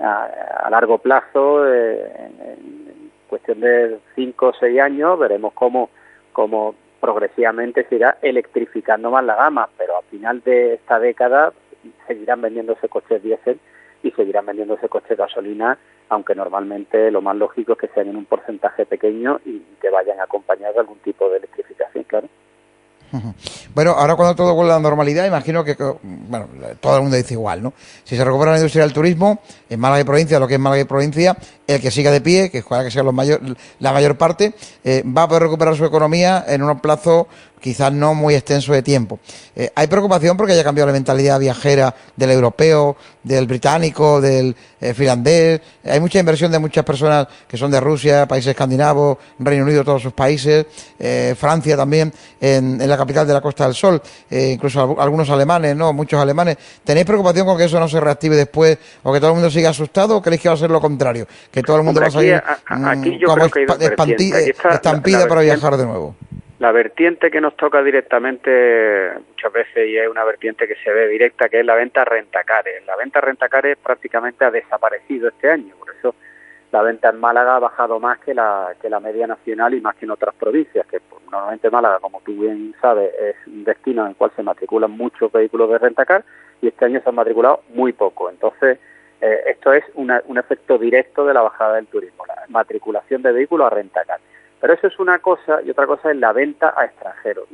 a, 0.00 0.68
largo 0.70 0.98
plazo, 0.98 1.66
eh, 1.66 2.12
en, 2.16 3.10
cuestión 3.28 3.60
de 3.60 3.98
5 4.14 4.46
o 4.46 4.52
6 4.54 4.80
años, 4.80 5.18
veremos 5.18 5.52
cómo, 5.52 5.90
cómo 6.32 6.74
progresivamente 6.98 7.84
se 7.84 7.96
irá 7.96 8.16
electrificando 8.22 9.10
más 9.10 9.22
la 9.24 9.36
gama, 9.36 9.68
pero 9.76 9.98
al 9.98 10.04
final 10.04 10.42
de 10.42 10.74
esta 10.74 10.98
década 10.98 11.52
seguirán 12.06 12.40
vendiéndose 12.40 12.88
coches 12.88 13.22
diésel 13.22 13.60
y 14.02 14.10
seguirán 14.12 14.46
vendiéndose 14.46 14.88
coches 14.88 15.10
de 15.10 15.16
gasolina 15.16 15.78
aunque 16.08 16.34
normalmente 16.34 17.10
lo 17.10 17.20
más 17.20 17.36
lógico 17.36 17.72
es 17.72 17.78
que 17.78 17.88
sean 17.88 18.08
en 18.08 18.16
un 18.16 18.24
porcentaje 18.24 18.86
pequeño 18.86 19.40
y 19.44 19.60
que 19.80 19.90
vayan 19.90 20.20
acompañados 20.20 20.74
de 20.74 20.80
algún 20.80 20.98
tipo 20.98 21.28
de 21.30 21.38
electrificación, 21.38 22.04
claro. 22.04 22.28
Bueno, 23.74 23.92
ahora 23.92 24.16
cuando 24.16 24.34
todo 24.34 24.54
vuelva 24.54 24.74
a 24.74 24.78
la 24.78 24.82
normalidad, 24.82 25.24
imagino 25.24 25.62
que, 25.62 25.76
bueno, 26.02 26.48
todo 26.80 26.96
el 26.96 27.02
mundo 27.02 27.16
dice 27.16 27.34
igual, 27.34 27.62
¿no? 27.62 27.72
Si 28.02 28.16
se 28.16 28.24
recupera 28.24 28.50
la 28.50 28.56
industria 28.56 28.82
del 28.82 28.92
turismo, 28.92 29.40
en 29.68 29.78
Málaga 29.78 30.00
y 30.00 30.04
provincia, 30.04 30.40
lo 30.40 30.48
que 30.48 30.54
es 30.54 30.60
Málaga 30.60 30.82
y 30.82 30.84
provincia, 30.84 31.36
el 31.66 31.80
que 31.80 31.92
siga 31.92 32.10
de 32.10 32.20
pie, 32.20 32.50
que 32.50 32.62
que 32.62 32.90
sea 32.90 33.04
mayor, 33.04 33.40
la 33.78 33.92
mayor 33.92 34.16
parte, 34.16 34.54
eh, 34.82 35.04
va 35.06 35.24
a 35.24 35.28
poder 35.28 35.44
recuperar 35.44 35.76
su 35.76 35.84
economía 35.84 36.44
en 36.48 36.62
un 36.62 36.80
plazo 36.80 37.28
quizás 37.60 37.92
no 37.92 38.14
muy 38.14 38.34
extenso 38.34 38.72
de 38.72 38.82
tiempo. 38.82 39.18
Eh, 39.54 39.70
hay 39.74 39.86
preocupación 39.86 40.36
porque 40.36 40.52
haya 40.52 40.64
cambiado 40.64 40.86
la 40.86 40.92
mentalidad 40.92 41.38
viajera 41.38 41.94
del 42.16 42.30
europeo, 42.30 42.96
del 43.22 43.46
británico, 43.46 44.20
del 44.20 44.54
eh, 44.80 44.94
finlandés. 44.94 45.60
Hay 45.84 46.00
mucha 46.00 46.18
inversión 46.18 46.52
de 46.52 46.58
muchas 46.58 46.84
personas 46.84 47.26
que 47.46 47.56
son 47.56 47.70
de 47.70 47.80
Rusia, 47.80 48.26
países 48.26 48.50
escandinavos, 48.50 49.18
Reino 49.38 49.64
Unido, 49.64 49.84
todos 49.84 50.02
sus 50.02 50.12
países, 50.12 50.66
eh, 50.98 51.34
Francia 51.38 51.76
también, 51.76 52.12
en, 52.40 52.88
la 52.88 52.96
capital 52.96 53.26
de 53.26 53.34
la 53.34 53.40
Costa 53.40 53.64
del 53.64 53.74
Sol, 53.74 54.00
incluso 54.30 55.00
algunos 55.00 55.28
alemanes, 55.30 55.76
¿no? 55.76 55.92
Muchos 55.92 56.20
alemanes. 56.20 56.56
¿Tenéis 56.84 57.04
preocupación 57.04 57.46
con 57.46 57.58
que 57.58 57.64
eso 57.64 57.78
no 57.80 57.88
se 57.88 58.00
reactive 58.00 58.36
después 58.36 58.78
o 59.02 59.12
que 59.12 59.18
todo 59.18 59.30
el 59.30 59.34
mundo 59.34 59.50
siga 59.50 59.70
asustado 59.70 60.16
o 60.16 60.22
creéis 60.22 60.42
que 60.42 60.48
va 60.48 60.54
a 60.54 60.58
ser 60.58 60.70
lo 60.70 60.80
contrario? 60.80 61.26
Que 61.50 61.62
todo 61.62 61.76
el 61.76 61.82
mundo 61.82 62.00
va 62.00 62.06
a 62.06 62.10
salir 62.10 62.42
aquí, 62.66 63.20
como 63.24 63.44
estampida 63.44 65.26
para 65.26 65.42
viajar 65.42 65.76
de 65.76 65.84
nuevo. 65.84 66.14
La 66.58 66.72
vertiente 66.72 67.30
que 67.30 67.40
nos 67.40 67.56
toca 67.56 67.82
directamente 67.84 69.12
muchas 69.28 69.52
veces 69.52 69.88
y 69.88 69.96
es 69.96 70.08
una 70.08 70.24
vertiente 70.24 70.66
que 70.66 70.74
se 70.82 70.90
ve 70.90 71.06
directa, 71.06 71.48
que 71.48 71.60
es 71.60 71.66
la 71.66 71.76
venta 71.76 72.04
rentacares. 72.04 72.84
La 72.84 72.96
venta 72.96 73.20
rentacares 73.20 73.78
prácticamente 73.78 74.44
ha 74.44 74.50
desaparecido 74.50 75.28
este 75.28 75.50
año, 75.50 75.76
por 75.78 75.94
eso 75.94 76.16
la 76.72 76.82
venta 76.82 77.10
en 77.10 77.20
Málaga 77.20 77.56
ha 77.56 77.60
bajado 77.60 78.00
más 78.00 78.18
que 78.18 78.34
la, 78.34 78.74
que 78.82 78.90
la 78.90 78.98
media 78.98 79.28
nacional 79.28 79.72
y 79.72 79.80
más 79.80 79.94
que 79.94 80.04
en 80.04 80.10
otras 80.10 80.34
provincias, 80.34 80.84
que 80.86 81.00
normalmente 81.30 81.70
Málaga, 81.70 82.00
como 82.00 82.20
tú 82.22 82.32
bien 82.32 82.74
sabes, 82.80 83.14
es 83.14 83.36
un 83.46 83.62
destino 83.62 84.02
en 84.02 84.08
el 84.08 84.16
cual 84.16 84.32
se 84.34 84.42
matriculan 84.42 84.90
muchos 84.90 85.30
vehículos 85.30 85.70
de 85.70 85.78
rentacar 85.78 86.24
y 86.60 86.66
este 86.66 86.84
año 86.84 87.00
se 87.00 87.08
han 87.08 87.14
matriculado 87.14 87.62
muy 87.68 87.92
poco. 87.92 88.28
Entonces, 88.30 88.78
eh, 89.20 89.44
esto 89.46 89.72
es 89.72 89.84
un 89.94 90.38
efecto 90.38 90.76
directo 90.76 91.24
de 91.24 91.34
la 91.34 91.42
bajada 91.42 91.76
del 91.76 91.86
turismo, 91.86 92.26
la 92.26 92.44
matriculación 92.48 93.22
de 93.22 93.32
vehículos 93.32 93.66
a 93.68 93.74
rentacar. 93.74 94.18
Pero 94.60 94.74
eso 94.74 94.86
es 94.86 94.98
una 94.98 95.18
cosa 95.18 95.62
y 95.62 95.70
otra 95.70 95.86
cosa 95.86 96.10
es 96.10 96.16
la 96.16 96.32
venta 96.32 96.74
a 96.76 96.84
extranjeros. 96.84 97.48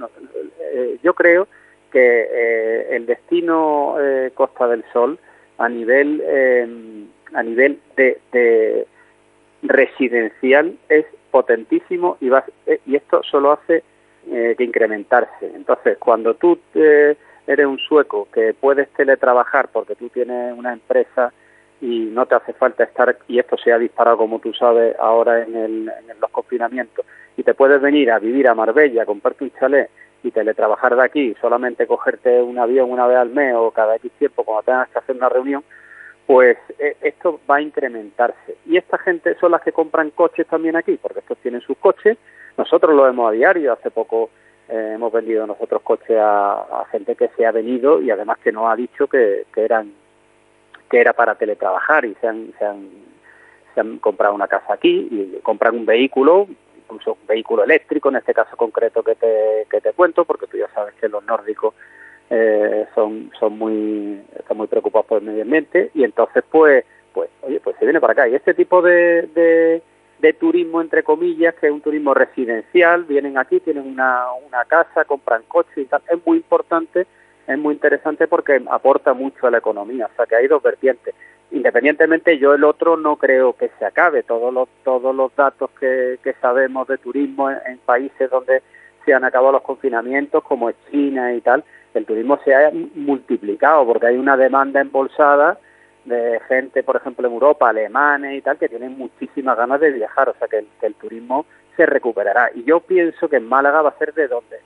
Eh, 0.60 0.98
yo 1.02 1.14
creo 1.14 1.46
que 1.90 2.28
eh, 2.30 2.96
el 2.96 3.06
destino 3.06 3.96
Costa 4.34 4.68
del 4.68 4.84
Sol 4.92 5.18
a 5.58 5.68
nivel 5.68 7.10
a 7.32 7.42
nivel 7.42 7.80
de, 7.96 8.86
residencial 9.62 10.76
es 10.88 11.06
potentísimo 11.30 12.16
y, 12.20 12.30
y 12.86 12.96
esto 12.96 13.22
solo 13.22 13.52
hace 13.52 13.82
que 14.24 14.64
incrementarse. 14.64 15.52
Entonces, 15.54 15.98
cuando 15.98 16.34
tú 16.34 16.58
eres 16.74 17.66
un 17.66 17.78
sueco 17.78 18.28
que 18.32 18.54
puedes 18.54 18.88
teletrabajar 18.90 19.68
porque 19.68 19.94
tú 19.94 20.08
tienes 20.08 20.56
una 20.56 20.72
empresa 20.72 21.32
y 21.84 22.06
no 22.10 22.24
te 22.24 22.34
hace 22.34 22.54
falta 22.54 22.82
estar, 22.82 23.14
y 23.28 23.38
esto 23.38 23.58
se 23.58 23.70
ha 23.70 23.78
disparado 23.78 24.16
como 24.16 24.38
tú 24.38 24.54
sabes 24.54 24.96
ahora 24.98 25.42
en, 25.42 25.54
el, 25.54 25.92
en 26.08 26.18
los 26.18 26.30
confinamientos, 26.30 27.04
y 27.36 27.42
te 27.42 27.52
puedes 27.52 27.78
venir 27.78 28.10
a 28.10 28.18
vivir 28.18 28.48
a 28.48 28.54
Marbella, 28.54 29.04
comprarte 29.04 29.44
un 29.44 29.52
chalet 29.60 29.90
y 30.22 30.30
teletrabajar 30.30 30.96
de 30.96 31.04
aquí, 31.04 31.36
solamente 31.42 31.86
cogerte 31.86 32.40
un 32.40 32.58
avión 32.58 32.90
una 32.90 33.06
vez 33.06 33.18
al 33.18 33.28
mes 33.28 33.54
o 33.54 33.70
cada 33.70 33.96
X 33.96 34.10
tiempo 34.18 34.44
cuando 34.44 34.62
tengas 34.62 34.88
que 34.88 34.98
hacer 34.98 35.14
una 35.14 35.28
reunión, 35.28 35.62
pues 36.26 36.56
eh, 36.78 36.96
esto 37.02 37.38
va 37.50 37.56
a 37.56 37.60
incrementarse. 37.60 38.56
Y 38.64 38.78
esta 38.78 38.96
gente 38.96 39.36
son 39.38 39.50
las 39.50 39.60
que 39.60 39.72
compran 39.72 40.08
coches 40.08 40.46
también 40.46 40.76
aquí, 40.76 40.96
porque 40.96 41.18
estos 41.18 41.36
tienen 41.38 41.60
sus 41.60 41.76
coches, 41.76 42.16
nosotros 42.56 42.96
lo 42.96 43.02
vemos 43.02 43.28
a 43.28 43.32
diario, 43.32 43.74
hace 43.74 43.90
poco 43.90 44.30
eh, 44.70 44.92
hemos 44.94 45.12
vendido 45.12 45.46
nosotros 45.46 45.82
coches 45.82 46.16
a, 46.18 46.86
gente 46.90 47.14
que 47.14 47.28
se 47.36 47.44
ha 47.44 47.52
venido 47.52 48.00
y 48.00 48.10
además 48.10 48.38
que 48.38 48.52
nos 48.52 48.72
ha 48.72 48.76
dicho 48.76 49.06
que, 49.06 49.44
que 49.52 49.66
eran 49.66 49.92
que 50.94 51.00
era 51.00 51.12
para 51.12 51.35
teletrabajar 51.35 52.04
y 52.04 52.14
se 52.20 52.28
han, 52.28 52.52
se 52.57 53.80
han, 53.80 53.98
comprado 53.98 54.33
una 54.33 54.46
casa 54.46 54.74
aquí 54.74 55.09
y 55.11 55.40
compran 55.42 55.74
un 55.74 55.85
vehículo, 55.85 56.46
incluso 56.85 57.18
un 57.20 57.26
vehículo 57.26 57.64
eléctrico, 57.64 58.11
en 58.11 58.16
este 58.16 58.33
caso 58.33 58.57
concreto 58.57 59.02
que 59.02 59.16
te, 59.16 59.66
que 59.68 59.80
te 59.80 59.92
cuento, 59.92 60.24
porque 60.24 60.46
tú 60.46 60.57
ya 60.57 60.68
sabes 60.72 60.94
que 60.94 61.09
los 61.09 61.24
nórdicos 61.24 61.74
eh, 62.30 62.87
son, 62.94 63.33
son 63.40 63.59
muy, 63.59 64.22
están 64.38 64.57
muy 64.57 64.68
preocupados 64.68 65.07
por 65.07 65.18
el 65.18 65.24
medio 65.24 65.42
ambiente 65.42 65.90
y 65.94 66.04
entonces 66.04 66.44
pues, 66.48 66.85
pues, 67.12 67.28
oye, 67.42 67.59
pues 67.59 67.74
se 67.80 67.85
viene 67.85 68.00
para 68.00 68.12
acá. 68.12 68.28
Y 68.28 68.37
este 68.37 68.54
tipo 68.54 68.80
de, 68.80 69.83
de, 70.20 70.33
turismo, 70.35 70.80
entre 70.80 71.02
comillas, 71.02 71.57
que 71.57 71.66
es 71.66 71.72
un 71.72 71.80
turismo 71.80 72.14
residencial, 72.14 73.02
vienen 73.02 73.37
aquí, 73.37 73.59
tienen 73.59 73.85
una, 73.85 74.26
una 74.46 74.64
casa, 74.64 75.04
compran 75.04 75.42
coches 75.48 75.76
y 75.76 75.87
tal, 75.87 76.02
es 76.09 76.24
muy 76.24 76.37
importante 76.37 77.09
es 77.46 77.59
muy 77.59 77.74
interesante 77.74 78.26
porque 78.26 78.62
aporta 78.70 79.12
mucho 79.12 79.46
a 79.46 79.50
la 79.50 79.59
economía, 79.59 80.07
o 80.07 80.16
sea 80.16 80.26
que 80.26 80.37
hay 80.37 80.48
dos 80.48 80.62
vertientes. 80.62 81.14
Independientemente, 81.50 82.38
yo 82.38 82.54
el 82.54 82.64
otro 82.64 82.96
no 82.96 83.16
creo 83.16 83.52
que 83.52 83.70
se 83.78 83.85
acabe. 83.85 84.22
Todos 84.22 84.52
los, 84.52 84.68
todos 84.83 85.14
los 85.14 85.35
datos 85.37 85.70
que, 85.78 86.18
que 86.22 86.33
sabemos 86.35 86.88
de 86.88 86.98
turismo 86.98 87.50
en, 87.50 87.78
países 87.85 88.30
donde 88.30 88.62
se 89.04 89.14
han 89.14 89.24
acabado 89.24 89.52
los 89.52 89.62
confinamientos, 89.62 90.42
como 90.42 90.72
China 90.90 91.33
y 91.35 91.40
tal, 91.42 91.62
el 91.92 92.07
turismo 92.07 92.40
se 92.44 92.54
ha 92.54 92.72
multiplicado 92.94 93.87
porque 93.87 94.07
hay 94.07 94.16
una 94.16 94.37
demanda 94.37 94.80
embolsada 94.80 95.59
de 96.07 96.40
gente, 96.48 96.83
por 96.83 96.96
ejemplo, 96.96 97.28
en 97.28 97.35
Europa, 97.35 97.68
alemanes 97.68 98.37
y 98.37 98.42
tal, 98.42 98.59
que 98.59 98.68
tienen 98.68 98.98
muchísimas 98.98 99.57
ganas 99.57 99.80
de 99.80 99.92
viajar, 99.92 100.28
o 100.28 100.35
sea 100.35 100.48
que 100.48 100.59
el, 100.59 100.66
que 100.80 100.87
el 100.87 100.94
turismo 100.94 101.46
se 101.76 101.87
recuperará. 101.87 102.50
Y 102.54 102.64
yo 102.64 102.80
pienso 102.80 103.28
que 103.28 103.37
en 103.37 103.48
Málaga 103.48 103.83
va 103.83 103.90
a 103.90 103.98
ser 103.98 104.12
de 104.14 104.28
donde, 104.28 104.59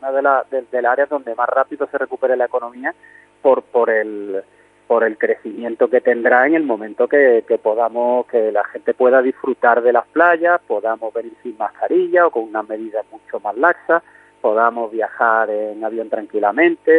una 0.00 0.12
de 0.12 0.22
las 0.22 0.50
de, 0.50 0.86
áreas 0.86 1.08
donde 1.08 1.34
más 1.34 1.48
rápido 1.48 1.88
se 1.90 1.98
recupere 1.98 2.36
la 2.36 2.46
economía 2.46 2.94
por 3.42 3.62
por 3.62 3.90
el 3.90 4.42
por 4.86 5.02
el 5.02 5.18
crecimiento 5.18 5.88
que 5.88 6.00
tendrá 6.00 6.46
en 6.46 6.54
el 6.54 6.62
momento 6.62 7.08
que, 7.08 7.44
que 7.46 7.58
podamos 7.58 8.26
que 8.26 8.52
la 8.52 8.64
gente 8.64 8.94
pueda 8.94 9.20
disfrutar 9.20 9.82
de 9.82 9.92
las 9.92 10.06
playas 10.08 10.60
podamos 10.66 11.12
venir 11.12 11.32
sin 11.42 11.56
mascarilla 11.56 12.26
o 12.26 12.30
con 12.30 12.44
unas 12.44 12.68
medidas 12.68 13.04
mucho 13.10 13.40
más 13.40 13.56
laxas 13.56 14.02
podamos 14.40 14.92
viajar 14.92 15.50
en 15.50 15.82
avión 15.84 16.08
tranquilamente. 16.08 16.98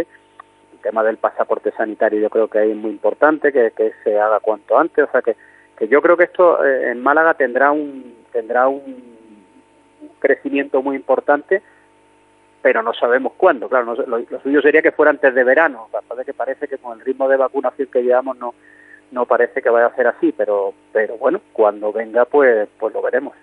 El 0.73 0.79
tema 0.81 1.01
del 1.03 1.15
pasaporte 1.15 1.71
sanitario 1.71 2.19
yo 2.19 2.29
creo 2.29 2.49
que 2.49 2.69
es 2.69 2.75
muy 2.75 2.91
importante 2.91 3.53
que, 3.53 3.71
que 3.71 3.93
se 4.03 4.19
haga 4.19 4.41
cuanto 4.41 4.77
antes 4.77 5.07
o 5.07 5.11
sea 5.11 5.21
que, 5.21 5.35
que 5.77 5.87
yo 5.87 6.01
creo 6.01 6.17
que 6.17 6.25
esto 6.25 6.63
eh, 6.65 6.91
en 6.91 7.01
Málaga 7.01 7.35
tendrá 7.35 7.71
un 7.71 8.17
tendrá 8.33 8.67
un 8.67 9.17
crecimiento 10.19 10.81
muy 10.81 10.95
importante 10.95 11.61
pero 12.61 12.81
no 12.83 12.93
sabemos 12.93 13.33
cuándo. 13.37 13.69
Claro, 13.69 13.95
lo, 13.95 14.39
suyo 14.41 14.61
sería 14.61 14.81
que 14.81 14.91
fuera 14.91 15.11
antes 15.11 15.33
de 15.33 15.43
verano, 15.43 15.89
de 16.15 16.25
que 16.25 16.33
parece 16.33 16.67
que 16.67 16.77
con 16.77 16.99
el 16.99 17.05
ritmo 17.05 17.27
de 17.27 17.37
vacunación 17.37 17.89
que 17.91 18.03
llevamos 18.03 18.37
no 18.37 18.53
no 19.09 19.25
parece 19.25 19.61
que 19.61 19.69
vaya 19.69 19.85
a 19.85 19.95
ser 19.95 20.07
así, 20.07 20.33
pero 20.33 20.73
pero 20.91 21.17
bueno, 21.17 21.39
cuando 21.53 21.93
venga 21.93 22.25
pues 22.25 22.67
pues 22.77 22.93
lo 22.93 23.01
veremos. 23.01 23.33